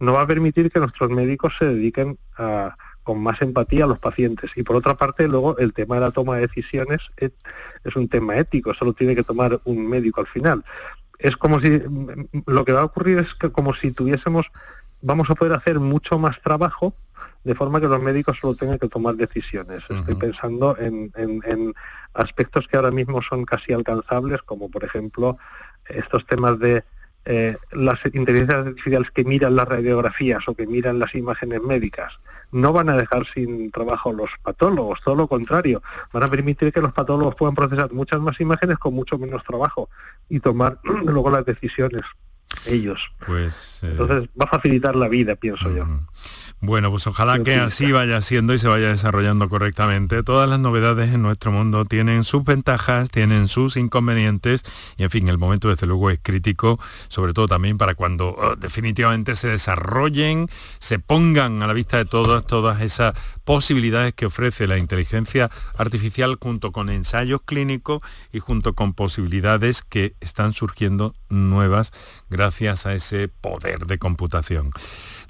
no 0.00 0.14
va 0.14 0.22
a 0.22 0.26
permitir 0.26 0.72
que 0.72 0.80
nuestros 0.80 1.10
médicos 1.10 1.54
se 1.56 1.66
dediquen 1.66 2.18
a 2.36 2.74
con 3.10 3.20
más 3.20 3.42
empatía 3.42 3.86
a 3.86 3.88
los 3.88 3.98
pacientes. 3.98 4.52
Y 4.54 4.62
por 4.62 4.76
otra 4.76 4.94
parte, 4.94 5.26
luego 5.26 5.58
el 5.58 5.72
tema 5.72 5.96
de 5.96 6.02
la 6.02 6.12
toma 6.12 6.36
de 6.36 6.42
decisiones 6.42 7.00
es, 7.16 7.32
un 7.96 8.08
tema 8.08 8.36
ético, 8.36 8.70
eso 8.70 8.84
lo 8.84 8.92
tiene 8.92 9.16
que 9.16 9.24
tomar 9.24 9.58
un 9.64 9.84
médico 9.84 10.20
al 10.20 10.28
final. 10.28 10.64
Es 11.18 11.36
como 11.36 11.58
si 11.60 11.82
lo 12.46 12.64
que 12.64 12.72
va 12.72 12.82
a 12.82 12.84
ocurrir 12.84 13.18
es 13.18 13.34
que 13.34 13.50
como 13.50 13.74
si 13.74 13.90
tuviésemos, 13.90 14.46
vamos 15.02 15.28
a 15.28 15.34
poder 15.34 15.54
hacer 15.54 15.80
mucho 15.80 16.20
más 16.20 16.40
trabajo 16.40 16.94
de 17.42 17.56
forma 17.56 17.80
que 17.80 17.88
los 17.88 18.00
médicos 18.00 18.38
solo 18.40 18.54
tengan 18.54 18.78
que 18.78 18.86
tomar 18.86 19.16
decisiones. 19.16 19.82
Estoy 19.90 20.14
pensando 20.14 20.78
en, 20.78 21.10
en, 21.16 21.74
aspectos 22.14 22.68
que 22.68 22.76
ahora 22.76 22.92
mismo 22.92 23.22
son 23.22 23.44
casi 23.44 23.72
alcanzables, 23.72 24.40
como 24.42 24.70
por 24.70 24.84
ejemplo 24.84 25.36
estos 25.88 26.24
temas 26.26 26.60
de 26.60 26.84
eh, 27.24 27.56
las 27.72 27.98
inteligencias 28.06 28.66
artificiales 28.66 29.10
que 29.10 29.24
miran 29.24 29.56
las 29.56 29.66
radiografías 29.66 30.46
o 30.46 30.54
que 30.54 30.68
miran 30.68 31.00
las 31.00 31.16
imágenes 31.16 31.60
médicas 31.60 32.12
no 32.52 32.72
van 32.72 32.88
a 32.88 32.96
dejar 32.96 33.26
sin 33.32 33.70
trabajo 33.70 34.12
los 34.12 34.30
patólogos, 34.42 35.00
todo 35.04 35.14
lo 35.14 35.28
contrario, 35.28 35.82
van 36.12 36.22
a 36.22 36.30
permitir 36.30 36.72
que 36.72 36.80
los 36.80 36.92
patólogos 36.92 37.34
puedan 37.34 37.54
procesar 37.54 37.92
muchas 37.92 38.20
más 38.20 38.40
imágenes 38.40 38.78
con 38.78 38.94
mucho 38.94 39.18
menos 39.18 39.42
trabajo 39.44 39.88
y 40.28 40.40
tomar 40.40 40.78
luego 41.04 41.30
las 41.30 41.44
decisiones 41.44 42.02
ellos. 42.66 43.12
Pues, 43.26 43.80
eh, 43.82 43.88
Entonces 43.90 44.28
va 44.40 44.44
a 44.44 44.48
facilitar 44.48 44.96
la 44.96 45.08
vida, 45.08 45.36
pienso 45.36 45.70
yo. 45.70 45.86
Bueno, 46.62 46.90
pues 46.90 47.06
ojalá 47.06 47.42
que 47.42 47.54
así 47.54 47.90
vaya 47.90 48.20
siendo 48.20 48.52
y 48.52 48.58
se 48.58 48.68
vaya 48.68 48.88
desarrollando 48.88 49.48
correctamente. 49.48 50.22
Todas 50.22 50.46
las 50.46 50.58
novedades 50.58 51.14
en 51.14 51.22
nuestro 51.22 51.50
mundo 51.52 51.86
tienen 51.86 52.22
sus 52.22 52.44
ventajas, 52.44 53.08
tienen 53.08 53.48
sus 53.48 53.78
inconvenientes 53.78 54.64
y 54.98 55.04
en 55.04 55.10
fin, 55.10 55.28
el 55.28 55.38
momento 55.38 55.70
desde 55.70 55.86
luego 55.86 56.10
es 56.10 56.20
crítico, 56.22 56.78
sobre 57.08 57.32
todo 57.32 57.48
también 57.48 57.78
para 57.78 57.94
cuando 57.94 58.36
oh, 58.36 58.56
definitivamente 58.56 59.36
se 59.36 59.48
desarrollen, 59.48 60.50
se 60.80 60.98
pongan 60.98 61.62
a 61.62 61.66
la 61.66 61.72
vista 61.72 61.96
de 61.96 62.04
todas 62.04 62.46
todas 62.46 62.82
esas 62.82 63.14
posibilidades 63.44 64.12
que 64.12 64.26
ofrece 64.26 64.66
la 64.66 64.76
inteligencia 64.76 65.50
artificial 65.78 66.36
junto 66.38 66.72
con 66.72 66.90
ensayos 66.90 67.40
clínicos 67.42 68.02
y 68.32 68.38
junto 68.38 68.74
con 68.74 68.92
posibilidades 68.92 69.82
que 69.82 70.14
están 70.20 70.52
surgiendo 70.52 71.14
nuevas 71.30 71.92
gracias 72.28 72.84
a 72.84 72.92
ese 72.92 73.28
poder 73.28 73.86
de 73.86 73.98
computación. 73.98 74.72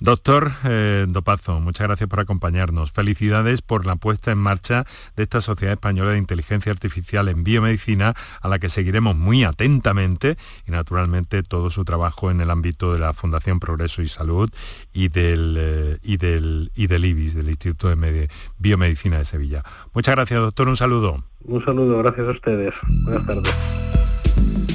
Doctor 0.00 0.52
eh, 0.64 1.06
Dopazo, 1.20 1.60
muchas 1.60 1.86
gracias 1.86 2.08
por 2.08 2.18
acompañarnos. 2.18 2.92
Felicidades 2.92 3.60
por 3.60 3.84
la 3.84 3.96
puesta 3.96 4.32
en 4.32 4.38
marcha 4.38 4.86
de 5.16 5.22
esta 5.22 5.42
Sociedad 5.42 5.74
Española 5.74 6.12
de 6.12 6.18
Inteligencia 6.18 6.72
Artificial 6.72 7.28
en 7.28 7.44
Biomedicina, 7.44 8.14
a 8.40 8.48
la 8.48 8.58
que 8.58 8.70
seguiremos 8.70 9.16
muy 9.16 9.44
atentamente 9.44 10.38
y 10.66 10.70
naturalmente 10.70 11.42
todo 11.42 11.68
su 11.68 11.84
trabajo 11.84 12.30
en 12.30 12.40
el 12.40 12.50
ámbito 12.50 12.94
de 12.94 13.00
la 13.00 13.12
Fundación 13.12 13.60
Progreso 13.60 14.00
y 14.00 14.08
Salud 14.08 14.50
y 14.94 15.08
del, 15.08 15.56
eh, 15.58 15.98
y 16.02 16.16
del, 16.16 16.72
y 16.74 16.86
del 16.86 17.04
IBIS, 17.04 17.34
del 17.34 17.50
Instituto 17.50 17.88
de 17.90 18.30
Biomedicina 18.56 19.18
de 19.18 19.26
Sevilla. 19.26 19.62
Muchas 19.92 20.14
gracias, 20.14 20.40
doctor. 20.40 20.68
Un 20.68 20.76
saludo. 20.78 21.22
Un 21.44 21.62
saludo, 21.62 21.98
gracias 21.98 22.28
a 22.28 22.30
ustedes. 22.30 22.74
Buenas 23.04 23.26
tardes. 23.26 24.69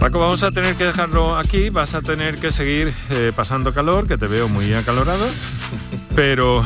Paco, 0.00 0.18
vamos 0.18 0.42
a 0.42 0.50
tener 0.50 0.76
que 0.76 0.84
dejarlo 0.84 1.36
aquí, 1.36 1.68
vas 1.68 1.94
a 1.94 2.00
tener 2.00 2.38
que 2.38 2.50
seguir 2.52 2.90
eh, 3.10 3.32
pasando 3.36 3.74
calor, 3.74 4.08
que 4.08 4.16
te 4.16 4.28
veo 4.28 4.48
muy 4.48 4.72
acalorado, 4.72 5.26
pero... 6.16 6.64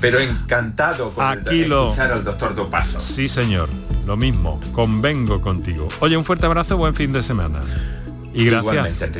pero 0.00 0.18
encantado 0.18 1.12
con 1.12 1.24
aquí 1.24 1.64
lo... 1.64 1.90
escuchar 1.90 2.10
al 2.10 2.24
doctor 2.24 2.56
Dopazo. 2.56 2.98
Sí, 2.98 3.28
señor, 3.28 3.68
lo 4.04 4.16
mismo, 4.16 4.60
convengo 4.72 5.40
contigo. 5.40 5.86
Oye, 6.00 6.16
un 6.16 6.24
fuerte 6.24 6.46
abrazo, 6.46 6.76
buen 6.76 6.96
fin 6.96 7.12
de 7.12 7.22
semana. 7.22 7.60
Y 8.34 8.46
gracias. 8.46 9.10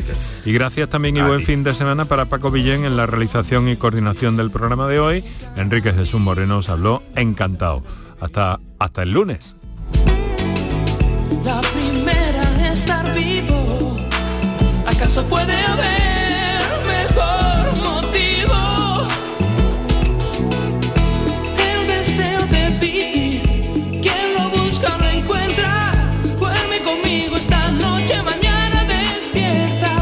Y 0.44 0.52
gracias 0.52 0.88
también 0.88 1.16
y 1.18 1.20
buen 1.20 1.44
fin 1.44 1.62
de 1.62 1.72
semana 1.72 2.04
para 2.04 2.24
Paco 2.24 2.50
Villén 2.50 2.84
en 2.84 2.96
la 2.96 3.06
realización 3.06 3.68
y 3.68 3.76
coordinación 3.76 4.36
del 4.36 4.50
programa 4.50 4.88
de 4.88 4.98
hoy. 4.98 5.24
Enrique 5.54 5.92
Jesús 5.92 6.20
Moreno 6.20 6.58
os 6.58 6.68
habló 6.68 7.02
encantado. 7.14 7.84
Hasta, 8.18 8.58
hasta 8.80 9.02
el 9.04 9.12
lunes. 9.12 9.54
¿Acaso 15.02 15.24
puede 15.24 15.52
haber 15.52 16.62
mejor 16.86 17.74
motivo? 17.74 19.04
El 21.58 21.88
deseo 21.88 22.46
de 22.46 22.70
vivir, 22.78 23.42
quien 24.00 24.34
lo 24.38 24.48
busca 24.50 24.96
lo 24.98 25.08
encuentra. 25.08 25.90
Duerme 26.38 26.82
conmigo 26.82 27.34
esta 27.34 27.72
noche, 27.72 28.22
mañana 28.22 28.84
despierta. 28.84 29.92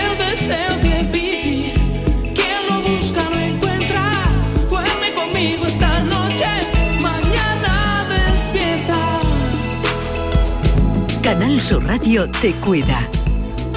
El 0.00 0.18
deseo 0.18 0.76
de 0.82 1.02
vivir, 1.04 1.74
quien 2.34 2.66
lo 2.68 2.82
busca 2.82 3.22
lo 3.30 3.38
encuentra. 3.38 4.10
Duerme 4.68 5.12
conmigo 5.14 5.64
esta 5.66 6.00
noche, 6.00 6.48
mañana 7.00 8.04
despierta. 8.10 8.98
Canal 11.22 11.60
Sur 11.60 11.86
Radio 11.86 12.28
te 12.28 12.52
cuida. 12.54 13.08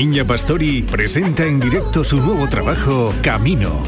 Niña 0.00 0.24
Pastori 0.24 0.80
presenta 0.80 1.44
en 1.44 1.60
directo 1.60 2.02
su 2.02 2.16
nuevo 2.16 2.48
trabajo, 2.48 3.12
Camino. 3.22 3.82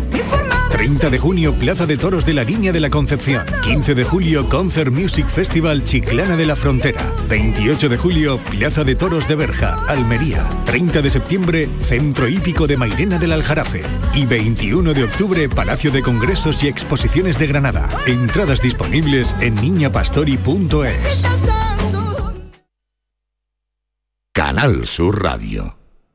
30 0.71 1.09
de 1.09 1.19
junio, 1.19 1.55
Plaza 1.55 1.87
de 1.87 1.97
Toros 1.97 2.27
de 2.27 2.35
la 2.35 2.45
Niña 2.45 2.71
de 2.71 2.81
la 2.81 2.91
Concepción. 2.91 3.47
15 3.65 3.95
de 3.95 4.05
julio, 4.05 4.47
Concert 4.51 4.93
Music 4.93 5.27
Festival 5.27 5.85
Chiclana 5.85 6.37
de 6.37 6.45
la 6.45 6.55
Frontera. 6.55 7.01
28 7.31 7.89
de 7.89 7.97
julio, 7.97 8.39
Plaza 8.51 8.85
de 8.85 8.95
Toros 8.95 9.27
de 9.27 9.37
Berja, 9.37 9.77
Almería. 9.89 10.47
30 10.67 11.01
de 11.01 11.09
septiembre, 11.09 11.71
Centro 11.81 12.29
Hípico 12.29 12.67
de 12.67 12.77
Mairena 12.77 13.19
del 13.19 13.33
Aljarafe. 13.33 13.81
Y 14.13 14.27
21 14.27 14.93
de 14.93 15.05
octubre, 15.05 15.49
Palacio 15.49 15.91
de 15.91 16.03
Congresos 16.03 16.63
y 16.63 16.69
Exposiciones 16.69 17.39
de 17.39 17.47
Granada. 17.47 17.89
Entradas 18.07 18.61
disponibles 18.61 19.35
en 19.41 19.55
niñapastori.es. 19.55 21.25
Canal 24.35 24.87
Sur 24.87 25.23
Radio. 25.23 25.82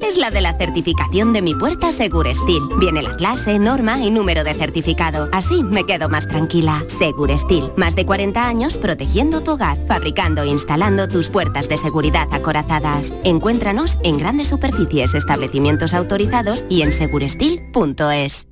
es 0.00 0.16
la 0.18 0.30
de 0.30 0.40
la 0.40 0.56
certificación 0.56 1.32
de 1.32 1.42
mi 1.42 1.54
puerta 1.54 1.92
Segurestil. 1.92 2.62
Viene 2.78 3.02
la 3.02 3.16
clase, 3.16 3.58
norma 3.58 3.98
y 3.98 4.10
número 4.10 4.44
de 4.44 4.54
certificado. 4.54 5.28
Así 5.32 5.62
me 5.62 5.84
quedo 5.84 6.08
más 6.08 6.28
tranquila. 6.28 6.82
Segurestil, 6.86 7.70
más 7.76 7.96
de 7.96 8.06
40 8.06 8.46
años 8.46 8.76
protegiendo 8.76 9.42
tu 9.42 9.52
hogar, 9.52 9.78
fabricando 9.86 10.42
e 10.42 10.48
instalando 10.48 11.08
tus 11.08 11.30
puertas 11.30 11.68
de 11.68 11.78
seguridad 11.78 12.28
acorazadas. 12.32 13.12
Encuéntranos 13.24 13.98
en 14.02 14.18
grandes 14.18 14.48
superficies, 14.48 15.14
establecimientos 15.14 15.94
autorizados 15.94 16.64
y 16.68 16.82
en 16.82 16.92
segurestil.es. 16.92 18.51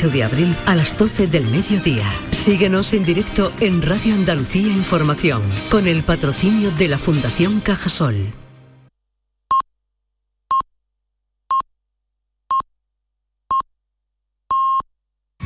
18 0.00 0.10
de 0.10 0.24
abril 0.24 0.56
a 0.66 0.74
las 0.74 0.96
12 0.96 1.26
del 1.26 1.44
mediodía. 1.46 2.04
Síguenos 2.30 2.94
en 2.94 3.04
directo 3.04 3.52
en 3.60 3.82
Radio 3.82 4.14
Andalucía 4.14 4.68
Información, 4.68 5.42
con 5.70 5.86
el 5.86 6.02
patrocinio 6.02 6.70
de 6.70 6.88
la 6.88 6.96
Fundación 6.96 7.60
Cajasol. 7.60 8.32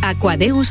Aquadeus, 0.03 0.63